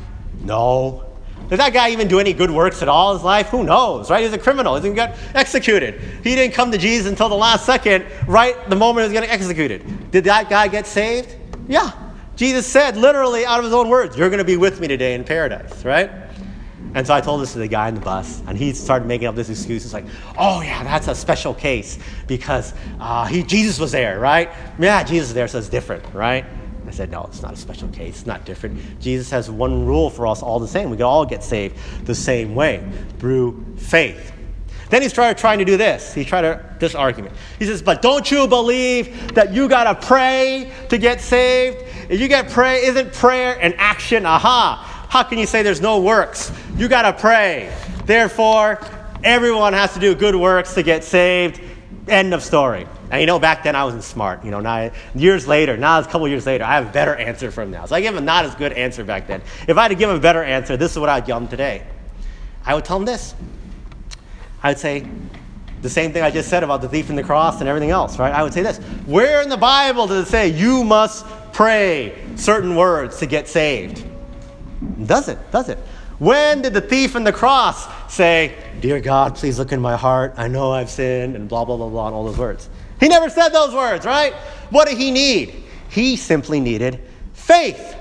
No. 0.40 1.11
Did 1.48 1.58
that 1.58 1.72
guy 1.72 1.90
even 1.90 2.08
do 2.08 2.18
any 2.18 2.32
good 2.32 2.50
works 2.50 2.82
at 2.82 2.88
all 2.88 3.12
in 3.12 3.18
his 3.18 3.24
life? 3.24 3.48
Who 3.48 3.62
knows, 3.62 4.10
right? 4.10 4.22
He's 4.22 4.32
a 4.32 4.38
criminal. 4.38 4.80
He 4.80 4.90
got 4.92 5.14
executed. 5.34 6.00
He 6.24 6.34
didn't 6.34 6.54
come 6.54 6.70
to 6.72 6.78
Jesus 6.78 7.08
until 7.08 7.28
the 7.28 7.36
last 7.36 7.66
second, 7.66 8.06
right 8.26 8.56
the 8.70 8.76
moment 8.76 9.04
he 9.04 9.08
was 9.08 9.12
getting 9.12 9.30
executed. 9.30 10.10
Did 10.10 10.24
that 10.24 10.48
guy 10.48 10.68
get 10.68 10.86
saved? 10.86 11.36
Yeah. 11.68 11.92
Jesus 12.36 12.66
said, 12.66 12.96
literally 12.96 13.44
out 13.44 13.58
of 13.58 13.64
his 13.64 13.74
own 13.74 13.88
words, 13.88 14.16
You're 14.16 14.30
going 14.30 14.38
to 14.38 14.44
be 14.44 14.56
with 14.56 14.80
me 14.80 14.88
today 14.88 15.14
in 15.14 15.24
paradise, 15.24 15.84
right? 15.84 16.10
And 16.94 17.06
so 17.06 17.14
I 17.14 17.20
told 17.20 17.40
this 17.40 17.52
to 17.52 17.58
the 17.58 17.68
guy 17.68 17.88
in 17.88 17.94
the 17.94 18.00
bus, 18.00 18.42
and 18.46 18.56
he 18.56 18.72
started 18.72 19.06
making 19.06 19.26
up 19.26 19.34
this 19.34 19.48
excuse. 19.48 19.82
He's 19.82 19.94
like, 19.94 20.04
"Oh 20.36 20.60
yeah, 20.60 20.82
that's 20.84 21.08
a 21.08 21.14
special 21.14 21.54
case 21.54 21.98
because 22.26 22.74
uh, 23.00 23.24
he 23.24 23.42
Jesus 23.42 23.78
was 23.78 23.92
there, 23.92 24.20
right? 24.20 24.50
Yeah, 24.78 25.02
Jesus 25.02 25.28
was 25.28 25.34
there, 25.34 25.48
so 25.48 25.58
it's 25.58 25.70
different, 25.70 26.04
right?" 26.12 26.44
I 26.86 26.90
said, 26.90 27.10
no, 27.10 27.24
it's 27.24 27.42
not 27.42 27.54
a 27.54 27.56
special 27.56 27.88
case. 27.88 28.18
It's 28.20 28.26
not 28.26 28.44
different. 28.44 29.00
Jesus 29.00 29.30
has 29.30 29.50
one 29.50 29.86
rule 29.86 30.10
for 30.10 30.26
us 30.26 30.42
all 30.42 30.58
the 30.58 30.68
same. 30.68 30.90
We 30.90 30.96
can 30.96 31.06
all 31.06 31.24
get 31.24 31.42
saved 31.44 31.76
the 32.04 32.14
same 32.14 32.54
way 32.54 32.86
through 33.18 33.76
faith. 33.76 34.32
Then 34.90 35.00
he 35.00 35.08
started 35.08 35.38
trying 35.38 35.58
to 35.58 35.64
do 35.64 35.78
this. 35.78 36.12
He 36.12 36.22
tried 36.22 36.42
to, 36.42 36.76
this 36.78 36.94
argument. 36.94 37.34
He 37.58 37.64
says, 37.64 37.80
but 37.80 38.02
don't 38.02 38.30
you 38.30 38.46
believe 38.46 39.34
that 39.34 39.54
you 39.54 39.66
got 39.66 39.84
to 39.84 40.06
pray 40.06 40.70
to 40.90 40.98
get 40.98 41.22
saved? 41.22 41.78
If 42.10 42.20
you 42.20 42.28
get 42.28 42.50
pray, 42.50 42.84
isn't 42.84 43.12
prayer 43.14 43.58
an 43.62 43.72
action? 43.78 44.26
Aha. 44.26 45.06
How 45.08 45.22
can 45.22 45.38
you 45.38 45.46
say 45.46 45.62
there's 45.62 45.80
no 45.80 46.00
works? 46.00 46.52
You 46.76 46.88
got 46.88 47.02
to 47.02 47.12
pray. 47.14 47.74
Therefore, 48.04 48.80
everyone 49.24 49.72
has 49.72 49.94
to 49.94 50.00
do 50.00 50.14
good 50.14 50.36
works 50.36 50.74
to 50.74 50.82
get 50.82 51.04
saved. 51.04 51.60
End 52.08 52.34
of 52.34 52.42
story. 52.42 52.86
And 53.12 53.20
you 53.20 53.26
know, 53.26 53.38
back 53.38 53.62
then 53.62 53.76
I 53.76 53.84
wasn't 53.84 54.04
smart. 54.04 54.42
You 54.42 54.50
know, 54.50 54.60
now, 54.60 54.90
years 55.14 55.46
later, 55.46 55.76
now 55.76 56.00
a 56.00 56.04
couple 56.04 56.26
years 56.26 56.46
later, 56.46 56.64
I 56.64 56.76
have 56.76 56.88
a 56.88 56.92
better 56.92 57.14
answer 57.14 57.50
from 57.50 57.70
now. 57.70 57.84
So 57.84 57.94
I 57.94 58.00
gave 58.00 58.16
him 58.16 58.24
not 58.24 58.46
as 58.46 58.54
good 58.54 58.72
answer 58.72 59.04
back 59.04 59.26
then. 59.26 59.42
If 59.68 59.76
I 59.76 59.82
had 59.82 59.88
to 59.88 59.94
give 59.94 60.08
him 60.08 60.16
a 60.16 60.20
better 60.20 60.42
answer, 60.42 60.78
this 60.78 60.92
is 60.92 60.98
what 60.98 61.10
I'd 61.10 61.26
give 61.26 61.36
him 61.36 61.46
today. 61.46 61.86
I 62.64 62.74
would 62.74 62.86
tell 62.86 62.96
him 62.96 63.04
this. 63.04 63.34
I 64.62 64.70
would 64.70 64.78
say 64.78 65.06
the 65.82 65.90
same 65.90 66.14
thing 66.14 66.22
I 66.22 66.30
just 66.30 66.48
said 66.48 66.62
about 66.62 66.80
the 66.80 66.88
thief 66.88 67.10
and 67.10 67.18
the 67.18 67.22
cross 67.22 67.60
and 67.60 67.68
everything 67.68 67.90
else, 67.90 68.18
right? 68.18 68.32
I 68.32 68.42
would 68.42 68.54
say 68.54 68.62
this. 68.62 68.78
Where 69.04 69.42
in 69.42 69.50
the 69.50 69.58
Bible 69.58 70.06
does 70.06 70.26
it 70.26 70.30
say 70.30 70.48
you 70.48 70.82
must 70.82 71.26
pray 71.52 72.16
certain 72.36 72.76
words 72.76 73.18
to 73.18 73.26
get 73.26 73.46
saved? 73.46 74.06
Does 75.04 75.28
it? 75.28 75.38
Does 75.50 75.68
it? 75.68 75.76
When 76.18 76.62
did 76.62 76.72
the 76.72 76.80
thief 76.80 77.14
and 77.14 77.26
the 77.26 77.32
cross 77.32 77.86
say, 78.10 78.56
Dear 78.80 79.00
God, 79.00 79.34
please 79.34 79.58
look 79.58 79.72
in 79.72 79.82
my 79.82 79.96
heart. 79.96 80.32
I 80.38 80.48
know 80.48 80.72
I've 80.72 80.88
sinned, 80.88 81.36
and 81.36 81.46
blah, 81.46 81.66
blah, 81.66 81.76
blah, 81.76 81.90
blah, 81.90 82.06
and 82.06 82.14
all 82.14 82.24
those 82.24 82.38
words? 82.38 82.70
He 83.02 83.08
never 83.08 83.28
said 83.28 83.48
those 83.48 83.74
words, 83.74 84.06
right? 84.06 84.32
What 84.70 84.86
did 84.86 84.96
he 84.96 85.10
need? 85.10 85.64
He 85.88 86.14
simply 86.14 86.60
needed 86.60 87.00
faith. 87.32 87.96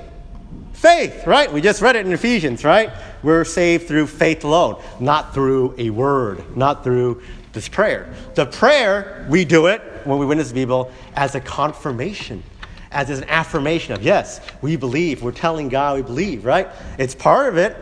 Faith, 0.73 1.25
right? 1.25 1.51
We 1.51 1.59
just 1.59 1.81
read 1.81 1.95
it 1.95 2.05
in 2.05 2.11
Ephesians, 2.11 2.63
right? 2.63 2.91
We're 3.23 3.43
saved 3.43 3.87
through 3.87 4.05
faith 4.05 4.43
alone, 4.43 4.79
not 4.99 5.33
through 5.33 5.73
a 5.79 5.89
word, 5.89 6.55
not 6.55 6.83
through 6.83 7.23
this 7.51 7.67
prayer. 7.67 8.13
The 8.35 8.45
prayer, 8.45 9.25
we 9.27 9.43
do 9.43 9.65
it 9.65 9.81
when 10.03 10.19
we 10.19 10.25
witness 10.27 10.51
people 10.51 10.91
as 11.15 11.33
a 11.33 11.41
confirmation, 11.41 12.43
as 12.91 13.09
an 13.09 13.23
affirmation 13.23 13.95
of, 13.95 14.03
yes, 14.03 14.39
we 14.61 14.75
believe. 14.75 15.23
We're 15.23 15.31
telling 15.31 15.67
God 15.67 15.95
we 15.95 16.03
believe, 16.03 16.45
right? 16.45 16.67
It's 16.99 17.15
part 17.15 17.49
of 17.49 17.57
it, 17.57 17.75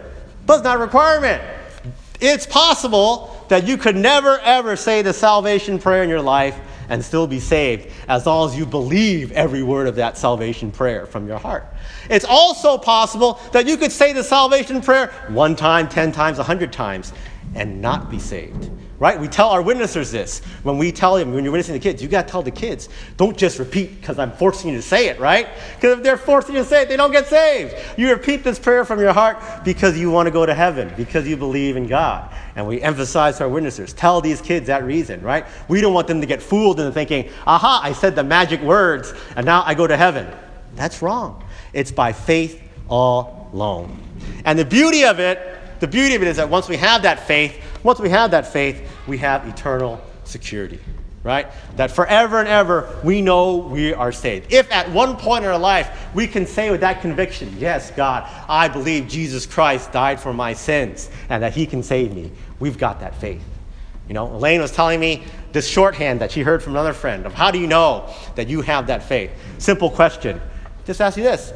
but 0.45 0.55
it's 0.55 0.63
not 0.63 0.77
a 0.77 0.79
requirement. 0.79 1.43
It's 2.21 2.45
possible 2.45 3.45
that 3.49 3.67
you 3.67 3.75
could 3.75 3.97
never, 3.97 4.39
ever 4.39 4.77
say 4.77 5.01
the 5.01 5.12
salvation 5.12 5.79
prayer 5.79 6.01
in 6.01 6.08
your 6.08 6.21
life 6.21 6.58
and 6.89 7.04
still 7.04 7.28
be 7.28 7.39
saved 7.39 7.91
as 8.08 8.25
long 8.25 8.49
as 8.49 8.58
you 8.58 8.65
believe 8.65 9.32
every 9.32 9.63
word 9.63 9.88
of 9.88 9.95
that 9.95 10.17
salvation 10.17 10.71
prayer 10.71 11.06
from 11.06 11.28
your 11.28 11.38
heart. 11.38 11.65
It's 12.10 12.25
also 12.25 12.78
possible 12.78 13.39
that 13.54 13.67
you 13.67 13.78
could 13.78 13.91
say 13.91 14.13
the 14.13 14.23
salvation 14.23 14.82
prayer 14.82 15.08
one 15.30 15.56
time, 15.56 15.88
ten 15.88 16.12
times, 16.12 16.39
a 16.39 16.43
hundred 16.43 16.73
times, 16.73 17.13
and 17.56 17.82
not 17.82 18.10
be 18.10 18.19
saved 18.19 18.69
right? 18.99 19.17
We 19.17 19.29
tell 19.29 19.49
our 19.49 19.63
witnessers 19.63 20.12
this. 20.12 20.39
When 20.63 20.77
we 20.77 20.91
tell 20.91 21.15
them, 21.15 21.33
when 21.33 21.43
you're 21.43 21.53
witnessing 21.53 21.73
the 21.73 21.79
kids, 21.79 22.03
you 22.03 22.09
got 22.09 22.27
to 22.27 22.31
tell 22.31 22.41
the 22.41 22.51
kids, 22.51 22.89
don't 23.15 23.38
just 23.38 23.57
repeat 23.57 23.99
because 23.99 24.19
I'm 24.19 24.31
forcing 24.33 24.71
you 24.71 24.75
to 24.75 24.81
say 24.81 25.07
it, 25.07 25.19
right? 25.19 25.47
Because 25.75 25.97
if 25.97 26.03
they're 26.03 26.17
forcing 26.17 26.55
you 26.55 26.63
to 26.63 26.67
say 26.67 26.83
it, 26.83 26.89
they 26.89 26.97
don't 26.97 27.12
get 27.12 27.27
saved. 27.27 27.75
You 27.97 28.09
repeat 28.12 28.43
this 28.43 28.59
prayer 28.59 28.83
from 28.83 28.99
your 28.99 29.13
heart 29.13 29.63
because 29.63 29.97
you 29.97 30.12
want 30.12 30.27
to 30.27 30.31
go 30.31 30.45
to 30.45 30.53
heaven, 30.53 30.91
because 30.97 31.27
you 31.27 31.38
believe 31.38 31.77
in 31.77 31.88
God. 31.88 32.29
And 32.57 32.67
we 32.67 32.81
emphasize 32.81 33.38
to 33.38 33.45
our 33.45 33.49
witnessers, 33.49 33.95
tell 33.95 34.19
these 34.19 34.41
kids 34.41 34.67
that 34.67 34.83
reason, 34.83 35.21
right? 35.21 35.45
We 35.69 35.79
don't 35.79 35.93
want 35.93 36.07
them 36.07 36.19
to 36.19 36.27
get 36.27 36.41
fooled 36.41 36.79
into 36.79 36.91
thinking, 36.91 37.29
aha, 37.47 37.79
I 37.81 37.93
said 37.93 38.15
the 38.15 38.23
magic 38.23 38.62
words 38.62 39.13
and 39.38 39.45
now 39.45 39.63
I 39.65 39.75
go 39.75 39.88
to 39.88 39.95
heaven. 39.95 40.27
That's 40.75 41.01
wrong. 41.01 41.43
It's 41.71 41.91
by 41.91 42.12
faith 42.12 42.62
alone. 42.89 43.97
And 44.43 44.59
the 44.59 44.65
beauty 44.65 45.05
of 45.05 45.19
it, 45.19 45.39
the 45.79 45.88
beauty 45.88 46.15
of 46.15 46.21
it 46.21 46.27
is 46.27 46.38
that 46.38 46.49
once 46.49 46.67
we 46.67 46.75
have 46.77 47.03
that 47.03 47.25
faith, 47.25 47.62
once 47.83 47.99
we 47.99 48.09
have 48.09 48.31
that 48.31 48.51
faith, 48.51 48.89
we 49.07 49.17
have 49.17 49.47
eternal 49.47 50.01
security. 50.23 50.79
right? 51.23 51.47
That 51.75 51.91
forever 51.91 52.39
and 52.39 52.47
ever 52.47 52.97
we 53.03 53.21
know 53.21 53.57
we 53.57 53.93
are 53.93 54.11
saved. 54.11 54.53
If 54.53 54.71
at 54.71 54.89
one 54.91 55.17
point 55.17 55.43
in 55.43 55.51
our 55.51 55.59
life 55.59 55.91
we 56.13 56.27
can 56.27 56.45
say 56.45 56.71
with 56.71 56.81
that 56.81 57.01
conviction, 57.01 57.53
yes, 57.57 57.91
God, 57.91 58.29
I 58.47 58.67
believe 58.67 59.07
Jesus 59.07 59.45
Christ 59.45 59.91
died 59.91 60.19
for 60.19 60.33
my 60.33 60.53
sins 60.53 61.09
and 61.29 61.43
that 61.43 61.53
he 61.53 61.65
can 61.65 61.83
save 61.83 62.13
me, 62.13 62.31
we've 62.59 62.77
got 62.77 63.01
that 63.01 63.15
faith. 63.15 63.43
You 64.07 64.13
know, 64.13 64.27
Elaine 64.27 64.61
was 64.61 64.71
telling 64.71 64.99
me 64.99 65.23
this 65.51 65.67
shorthand 65.67 66.21
that 66.21 66.31
she 66.31 66.41
heard 66.41 66.63
from 66.63 66.73
another 66.73 66.93
friend 66.93 67.25
of 67.25 67.33
how 67.33 67.51
do 67.51 67.59
you 67.59 67.67
know 67.67 68.11
that 68.35 68.47
you 68.47 68.61
have 68.61 68.87
that 68.87 69.03
faith? 69.03 69.31
Simple 69.59 69.89
question. 69.89 70.41
Just 70.85 71.01
ask 71.01 71.17
you 71.17 71.23
this. 71.23 71.53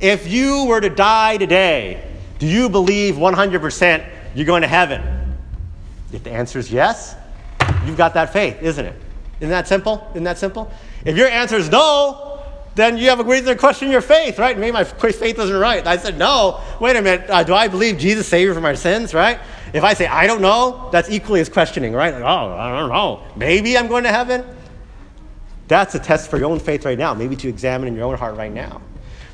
If 0.00 0.26
you 0.26 0.64
were 0.64 0.80
to 0.80 0.90
die 0.90 1.36
today, 1.36 2.02
do 2.40 2.46
you 2.46 2.68
believe 2.68 3.14
100% 3.14 4.08
you're 4.34 4.46
going 4.46 4.62
to 4.62 4.68
heaven? 4.68 5.21
If 6.12 6.24
the 6.24 6.30
answer 6.30 6.58
is 6.58 6.70
yes, 6.70 7.16
you've 7.86 7.96
got 7.96 8.14
that 8.14 8.32
faith, 8.32 8.62
isn't 8.62 8.84
it? 8.84 8.94
Isn't 9.40 9.50
that 9.50 9.66
simple? 9.66 10.06
Isn't 10.12 10.24
that 10.24 10.38
simple? 10.38 10.70
If 11.04 11.16
your 11.16 11.28
answer 11.28 11.56
is 11.56 11.68
no, 11.68 12.32
then 12.74 12.96
you 12.96 13.08
have 13.08 13.20
a 13.20 13.24
reason 13.24 13.46
to 13.46 13.56
question 13.56 13.90
your 13.90 14.00
faith, 14.00 14.38
right? 14.38 14.56
Maybe 14.56 14.72
my 14.72 14.84
faith 14.84 15.38
isn't 15.38 15.56
right. 15.56 15.86
I 15.86 15.96
said, 15.96 16.16
no. 16.16 16.60
Wait 16.80 16.96
a 16.96 17.02
minute. 17.02 17.28
Uh, 17.28 17.42
do 17.42 17.54
I 17.54 17.68
believe 17.68 17.98
Jesus 17.98 18.26
saved 18.26 18.48
me 18.48 18.54
from 18.54 18.62
my 18.62 18.74
sins, 18.74 19.12
right? 19.12 19.40
If 19.72 19.84
I 19.84 19.94
say, 19.94 20.06
I 20.06 20.26
don't 20.26 20.40
know, 20.40 20.88
that's 20.92 21.10
equally 21.10 21.40
as 21.40 21.48
questioning, 21.48 21.92
right? 21.92 22.14
Like, 22.14 22.22
oh, 22.22 22.52
I 22.52 22.78
don't 22.78 22.90
know. 22.90 23.22
Maybe 23.36 23.76
I'm 23.76 23.88
going 23.88 24.04
to 24.04 24.10
heaven. 24.10 24.44
That's 25.68 25.94
a 25.94 25.98
test 25.98 26.30
for 26.30 26.38
your 26.38 26.50
own 26.50 26.60
faith 26.60 26.84
right 26.84 26.98
now, 26.98 27.14
maybe 27.14 27.36
to 27.36 27.48
examine 27.48 27.88
in 27.88 27.94
your 27.94 28.04
own 28.04 28.16
heart 28.16 28.36
right 28.36 28.52
now. 28.52 28.80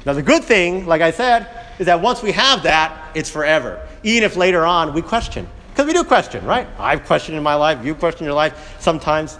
Now, 0.06 0.12
the 0.14 0.22
good 0.22 0.44
thing, 0.44 0.86
like 0.86 1.02
I 1.02 1.10
said, 1.10 1.48
is 1.78 1.86
that 1.86 2.00
once 2.00 2.22
we 2.22 2.32
have 2.32 2.62
that, 2.62 3.10
it's 3.14 3.30
forever. 3.30 3.86
Even 4.02 4.22
if 4.22 4.36
later 4.36 4.64
on 4.64 4.94
we 4.94 5.02
question. 5.02 5.48
Because 5.78 5.94
we 5.94 5.96
do 5.96 6.02
question, 6.02 6.44
right? 6.44 6.66
I've 6.76 7.04
questioned 7.04 7.36
in 7.36 7.44
my 7.44 7.54
life, 7.54 7.84
you 7.84 7.94
question 7.94 8.24
your 8.24 8.34
life 8.34 8.74
sometimes. 8.80 9.38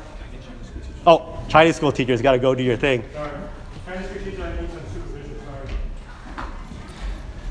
Oh, 1.05 1.37
Chinese 1.49 1.75
school 1.75 1.91
teachers 1.91 2.23
got 2.23 2.31
to 2.31 2.39
go 2.39 2.55
do 2.55 2.63
your 2.63 2.77
thing. 2.77 3.03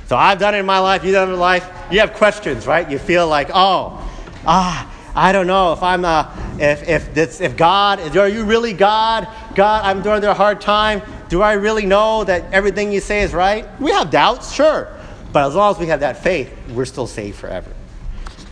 So 0.05 0.15
I've 0.15 0.39
done 0.39 0.55
it 0.55 0.59
in 0.59 0.65
my 0.65 0.79
life, 0.79 1.03
you've 1.03 1.15
done 1.15 1.27
it 1.27 1.33
in 1.33 1.39
life. 1.39 1.69
You 1.91 1.99
have 1.99 2.13
questions, 2.13 2.65
right? 2.65 2.89
You 2.89 2.97
feel 2.97 3.27
like, 3.27 3.49
oh, 3.53 4.09
ah, 4.45 4.89
I 5.13 5.33
don't 5.33 5.47
know 5.47 5.73
if 5.73 5.83
I'm, 5.83 6.05
uh, 6.05 6.33
if, 6.57 6.87
if, 6.87 7.13
this, 7.13 7.41
if 7.41 7.57
God, 7.57 8.15
are 8.15 8.29
you 8.29 8.45
really 8.45 8.71
God? 8.71 9.27
God, 9.53 9.83
I'm 9.83 10.01
doing 10.01 10.23
a 10.23 10.33
hard 10.33 10.61
time. 10.61 11.01
Do 11.27 11.41
I 11.41 11.53
really 11.53 11.85
know 11.85 12.23
that 12.23 12.53
everything 12.53 12.93
you 12.93 13.01
say 13.01 13.23
is 13.23 13.33
right? 13.33 13.67
We 13.81 13.91
have 13.91 14.09
doubts, 14.11 14.53
sure. 14.53 14.87
But 15.33 15.45
as 15.45 15.55
long 15.55 15.71
as 15.71 15.77
we 15.77 15.87
have 15.87 15.99
that 15.99 16.23
faith, 16.23 16.57
we're 16.69 16.85
still 16.85 17.05
saved 17.05 17.37
forever. 17.37 17.69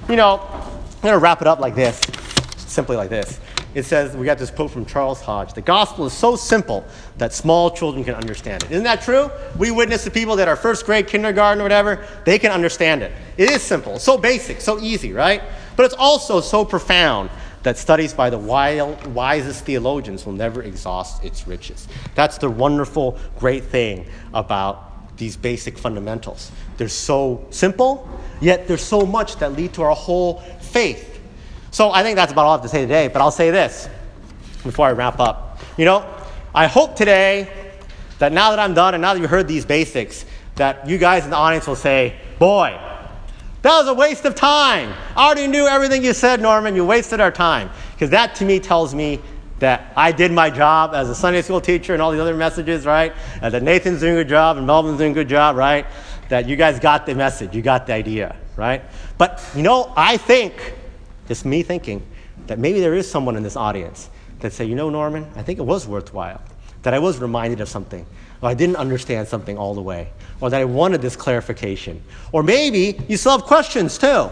You 0.07 0.15
know, 0.15 0.39
I'm 0.39 1.01
going 1.01 1.13
to 1.13 1.17
wrap 1.17 1.41
it 1.41 1.47
up 1.47 1.59
like 1.59 1.73
this, 1.73 1.99
simply 2.57 2.95
like 2.95 3.09
this. 3.09 3.39
It 3.73 3.85
says, 3.85 4.15
we 4.15 4.23
got 4.23 4.37
this 4.37 4.51
quote 4.51 4.69
from 4.69 4.85
Charles 4.85 5.19
Hodge 5.19 5.53
the 5.53 5.61
gospel 5.61 6.05
is 6.05 6.13
so 6.13 6.35
simple 6.35 6.85
that 7.17 7.33
small 7.33 7.71
children 7.71 8.03
can 8.03 8.13
understand 8.13 8.61
it. 8.63 8.69
Isn't 8.69 8.83
that 8.83 9.01
true? 9.01 9.31
We 9.57 9.71
witness 9.71 10.03
the 10.03 10.11
people 10.11 10.35
that 10.35 10.47
are 10.47 10.55
first 10.55 10.85
grade, 10.85 11.07
kindergarten, 11.07 11.59
or 11.59 11.63
whatever, 11.63 12.05
they 12.23 12.37
can 12.37 12.51
understand 12.51 13.01
it. 13.01 13.13
It 13.35 13.49
is 13.49 13.63
simple, 13.63 13.97
so 13.97 14.15
basic, 14.15 14.61
so 14.61 14.79
easy, 14.79 15.11
right? 15.11 15.41
But 15.75 15.87
it's 15.87 15.95
also 15.95 16.39
so 16.39 16.63
profound 16.63 17.31
that 17.63 17.79
studies 17.79 18.13
by 18.13 18.29
the 18.29 18.37
wisest 18.37 19.65
theologians 19.65 20.23
will 20.23 20.33
never 20.33 20.61
exhaust 20.61 21.23
its 21.23 21.47
riches. 21.47 21.87
That's 22.13 22.37
the 22.37 22.49
wonderful, 22.49 23.17
great 23.39 23.63
thing 23.63 24.05
about 24.35 24.94
these 25.17 25.37
basic 25.37 25.77
fundamentals. 25.77 26.51
They're 26.77 26.89
so 26.89 27.45
simple, 27.49 28.07
yet 28.41 28.67
there's 28.67 28.83
so 28.83 29.01
much 29.01 29.37
that 29.37 29.53
lead 29.53 29.73
to 29.73 29.83
our 29.83 29.95
whole 29.95 30.39
faith. 30.61 31.21
So 31.71 31.91
I 31.91 32.03
think 32.03 32.15
that's 32.15 32.31
about 32.31 32.45
all 32.45 32.51
I 32.51 32.55
have 32.55 32.63
to 32.63 32.69
say 32.69 32.81
today, 32.81 33.07
but 33.07 33.21
I'll 33.21 33.31
say 33.31 33.51
this 33.51 33.89
before 34.63 34.87
I 34.87 34.91
wrap 34.91 35.19
up. 35.19 35.59
You 35.77 35.85
know, 35.85 36.05
I 36.53 36.67
hope 36.67 36.95
today 36.95 37.49
that 38.19 38.31
now 38.31 38.51
that 38.51 38.59
I'm 38.59 38.73
done 38.73 38.93
and 38.93 39.01
now 39.01 39.13
that 39.13 39.19
you 39.19 39.27
heard 39.27 39.47
these 39.47 39.65
basics, 39.65 40.25
that 40.55 40.87
you 40.87 40.97
guys 40.97 41.25
in 41.25 41.29
the 41.29 41.35
audience 41.35 41.67
will 41.67 41.75
say, 41.75 42.15
boy, 42.39 42.79
that 43.61 43.79
was 43.79 43.87
a 43.87 43.93
waste 43.93 44.25
of 44.25 44.35
time. 44.35 44.93
I 45.17 45.25
already 45.25 45.47
knew 45.47 45.65
everything 45.65 46.03
you 46.03 46.13
said, 46.13 46.41
Norman. 46.41 46.75
You 46.75 46.85
wasted 46.85 47.19
our 47.19 47.31
time. 47.31 47.71
Because 47.93 48.11
that 48.11 48.35
to 48.35 48.45
me 48.45 48.59
tells 48.59 48.93
me 48.93 49.19
that 49.59 49.93
I 49.95 50.11
did 50.11 50.31
my 50.31 50.49
job 50.49 50.93
as 50.93 51.09
a 51.09 51.15
Sunday 51.15 51.41
school 51.41 51.61
teacher 51.61 51.93
and 51.93 52.01
all 52.01 52.11
the 52.11 52.19
other 52.19 52.35
messages, 52.35 52.85
right? 52.85 53.13
And 53.41 53.53
that 53.53 53.63
Nathan's 53.63 54.01
doing 54.01 54.13
a 54.13 54.21
good 54.21 54.29
job 54.29 54.57
and 54.57 54.67
Melvin's 54.67 54.97
doing 54.97 55.11
a 55.11 55.15
good 55.15 55.29
job, 55.29 55.55
right? 55.55 55.85
That 56.29 56.47
you 56.47 56.55
guys 56.55 56.79
got 56.79 57.05
the 57.05 57.15
message, 57.15 57.55
you 57.55 57.61
got 57.61 57.87
the 57.87 57.93
idea, 57.93 58.35
right? 58.57 58.81
But 59.17 59.43
you 59.55 59.63
know, 59.63 59.93
I 59.95 60.17
think, 60.17 60.73
just 61.27 61.45
me 61.45 61.63
thinking, 61.63 62.05
that 62.47 62.59
maybe 62.59 62.79
there 62.79 62.93
is 62.93 63.09
someone 63.09 63.35
in 63.35 63.43
this 63.43 63.55
audience 63.55 64.09
that 64.39 64.53
say, 64.53 64.65
you 64.65 64.75
know, 64.75 64.89
Norman, 64.89 65.27
I 65.35 65.41
think 65.41 65.59
it 65.59 65.63
was 65.63 65.87
worthwhile, 65.87 66.41
that 66.83 66.93
I 66.93 66.99
was 66.99 67.19
reminded 67.19 67.61
of 67.61 67.69
something, 67.69 68.05
or 68.41 68.49
I 68.49 68.53
didn't 68.53 68.75
understand 68.75 69.27
something 69.27 69.57
all 69.57 69.73
the 69.73 69.81
way, 69.81 70.09
or 70.41 70.49
that 70.49 70.59
I 70.59 70.65
wanted 70.65 71.01
this 71.01 71.15
clarification. 71.15 72.03
Or 72.31 72.43
maybe 72.43 72.99
you 73.07 73.17
still 73.17 73.31
have 73.31 73.43
questions 73.43 73.97
too. 73.97 74.29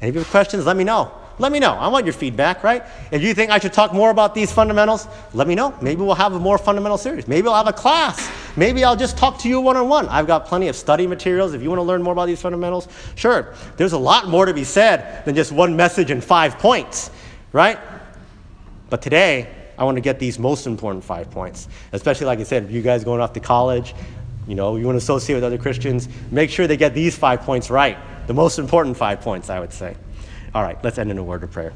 And 0.00 0.08
if 0.08 0.14
you 0.14 0.20
have 0.20 0.30
questions, 0.30 0.64
let 0.64 0.76
me 0.76 0.84
know. 0.84 1.12
Let 1.40 1.52
me 1.52 1.58
know. 1.58 1.72
I 1.72 1.88
want 1.88 2.04
your 2.04 2.12
feedback, 2.12 2.62
right? 2.62 2.84
If 3.10 3.22
you 3.22 3.32
think 3.32 3.50
I 3.50 3.58
should 3.58 3.72
talk 3.72 3.94
more 3.94 4.10
about 4.10 4.34
these 4.34 4.52
fundamentals, 4.52 5.08
let 5.32 5.48
me 5.48 5.54
know. 5.54 5.74
Maybe 5.80 6.02
we'll 6.02 6.14
have 6.14 6.34
a 6.34 6.38
more 6.38 6.58
fundamental 6.58 6.98
series. 6.98 7.26
Maybe 7.26 7.48
I'll 7.48 7.54
have 7.54 7.66
a 7.66 7.72
class. 7.72 8.30
Maybe 8.56 8.84
I'll 8.84 8.94
just 8.94 9.16
talk 9.16 9.38
to 9.38 9.48
you 9.48 9.58
one 9.58 9.78
on 9.78 9.88
one. 9.88 10.06
I've 10.10 10.26
got 10.26 10.44
plenty 10.44 10.68
of 10.68 10.76
study 10.76 11.06
materials 11.06 11.54
if 11.54 11.62
you 11.62 11.70
want 11.70 11.78
to 11.78 11.84
learn 11.84 12.02
more 12.02 12.12
about 12.12 12.26
these 12.26 12.42
fundamentals. 12.42 12.88
Sure, 13.14 13.54
there's 13.78 13.94
a 13.94 13.98
lot 13.98 14.28
more 14.28 14.44
to 14.44 14.52
be 14.52 14.64
said 14.64 15.24
than 15.24 15.34
just 15.34 15.50
one 15.50 15.74
message 15.76 16.10
and 16.10 16.22
five 16.22 16.58
points, 16.58 17.10
right? 17.52 17.78
But 18.90 19.00
today, 19.00 19.48
I 19.78 19.84
want 19.84 19.96
to 19.96 20.02
get 20.02 20.18
these 20.18 20.38
most 20.38 20.66
important 20.66 21.02
five 21.02 21.30
points, 21.30 21.68
especially 21.92 22.26
like 22.26 22.38
I 22.38 22.42
said, 22.42 22.64
if 22.64 22.70
you 22.70 22.82
guys 22.82 23.02
going 23.02 23.22
off 23.22 23.32
to 23.32 23.40
college, 23.40 23.94
you 24.46 24.54
know, 24.54 24.76
you 24.76 24.84
want 24.84 24.96
to 24.96 25.02
associate 25.02 25.36
with 25.36 25.44
other 25.44 25.56
Christians, 25.56 26.06
make 26.30 26.50
sure 26.50 26.66
they 26.66 26.76
get 26.76 26.92
these 26.92 27.16
five 27.16 27.40
points 27.40 27.70
right. 27.70 27.96
The 28.26 28.34
most 28.34 28.58
important 28.58 28.98
five 28.98 29.22
points, 29.22 29.48
I 29.48 29.58
would 29.58 29.72
say. 29.72 29.96
All 30.52 30.62
right, 30.64 30.76
let's 30.82 30.98
end 30.98 31.12
in 31.12 31.18
a 31.18 31.22
word 31.22 31.44
of 31.44 31.52
prayer. 31.52 31.72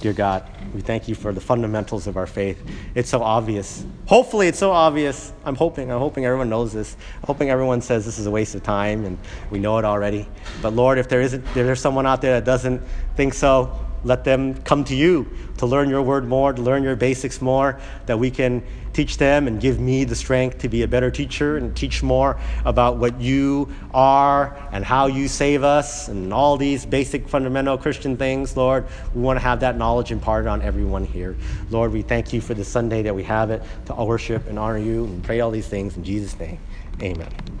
Dear 0.00 0.12
God, 0.12 0.44
we 0.74 0.82
thank 0.82 1.08
you 1.08 1.14
for 1.14 1.32
the 1.32 1.40
fundamentals 1.40 2.06
of 2.06 2.18
our 2.18 2.26
faith. 2.26 2.62
It's 2.94 3.08
so 3.08 3.22
obvious. 3.22 3.82
Hopefully, 4.04 4.46
it's 4.46 4.58
so 4.58 4.70
obvious. 4.70 5.32
I'm 5.42 5.56
hoping. 5.56 5.90
I'm 5.90 5.98
hoping 5.98 6.26
everyone 6.26 6.50
knows 6.50 6.74
this. 6.74 6.98
I'm 7.22 7.26
hoping 7.26 7.48
everyone 7.48 7.80
says 7.80 8.04
this 8.04 8.18
is 8.18 8.26
a 8.26 8.30
waste 8.30 8.54
of 8.54 8.62
time 8.62 9.06
and 9.06 9.16
we 9.50 9.58
know 9.58 9.78
it 9.78 9.86
already. 9.86 10.28
But 10.60 10.74
Lord, 10.74 10.98
if 10.98 11.08
there 11.08 11.22
isn't, 11.22 11.42
if 11.46 11.54
there's 11.54 11.80
someone 11.80 12.06
out 12.06 12.20
there 12.20 12.34
that 12.34 12.44
doesn't 12.44 12.82
think 13.16 13.32
so, 13.32 13.74
let 14.04 14.22
them 14.22 14.54
come 14.62 14.84
to 14.84 14.94
you 14.94 15.26
to 15.56 15.64
learn 15.64 15.88
your 15.88 16.02
word 16.02 16.28
more, 16.28 16.52
to 16.52 16.60
learn 16.60 16.82
your 16.82 16.94
basics 16.94 17.40
more, 17.40 17.80
that 18.04 18.18
we 18.18 18.30
can 18.30 18.62
teach 18.96 19.18
them 19.18 19.46
and 19.46 19.60
give 19.60 19.78
me 19.78 20.04
the 20.04 20.14
strength 20.14 20.58
to 20.58 20.68
be 20.68 20.82
a 20.82 20.88
better 20.88 21.10
teacher 21.10 21.58
and 21.58 21.76
teach 21.76 22.02
more 22.02 22.38
about 22.64 22.96
what 22.96 23.20
you 23.20 23.70
are 23.92 24.56
and 24.72 24.84
how 24.84 25.06
you 25.06 25.28
save 25.28 25.62
us 25.62 26.08
and 26.08 26.32
all 26.32 26.56
these 26.56 26.86
basic 26.86 27.28
fundamental 27.28 27.76
Christian 27.76 28.16
things, 28.16 28.56
Lord. 28.56 28.86
We 29.14 29.20
want 29.20 29.38
to 29.38 29.42
have 29.42 29.60
that 29.60 29.76
knowledge 29.76 30.10
imparted 30.10 30.48
on 30.48 30.62
everyone 30.62 31.04
here. 31.04 31.36
Lord, 31.70 31.92
we 31.92 32.02
thank 32.02 32.32
you 32.32 32.40
for 32.40 32.54
the 32.54 32.64
Sunday 32.64 33.02
that 33.02 33.14
we 33.14 33.22
have 33.24 33.50
it 33.50 33.62
to 33.86 33.94
worship 33.94 34.48
and 34.48 34.58
honor 34.58 34.78
you 34.78 35.04
and 35.04 35.22
pray 35.22 35.40
all 35.40 35.50
these 35.50 35.68
things 35.68 35.96
in 35.96 36.02
Jesus' 36.02 36.38
name. 36.38 36.58
Amen. 37.02 37.55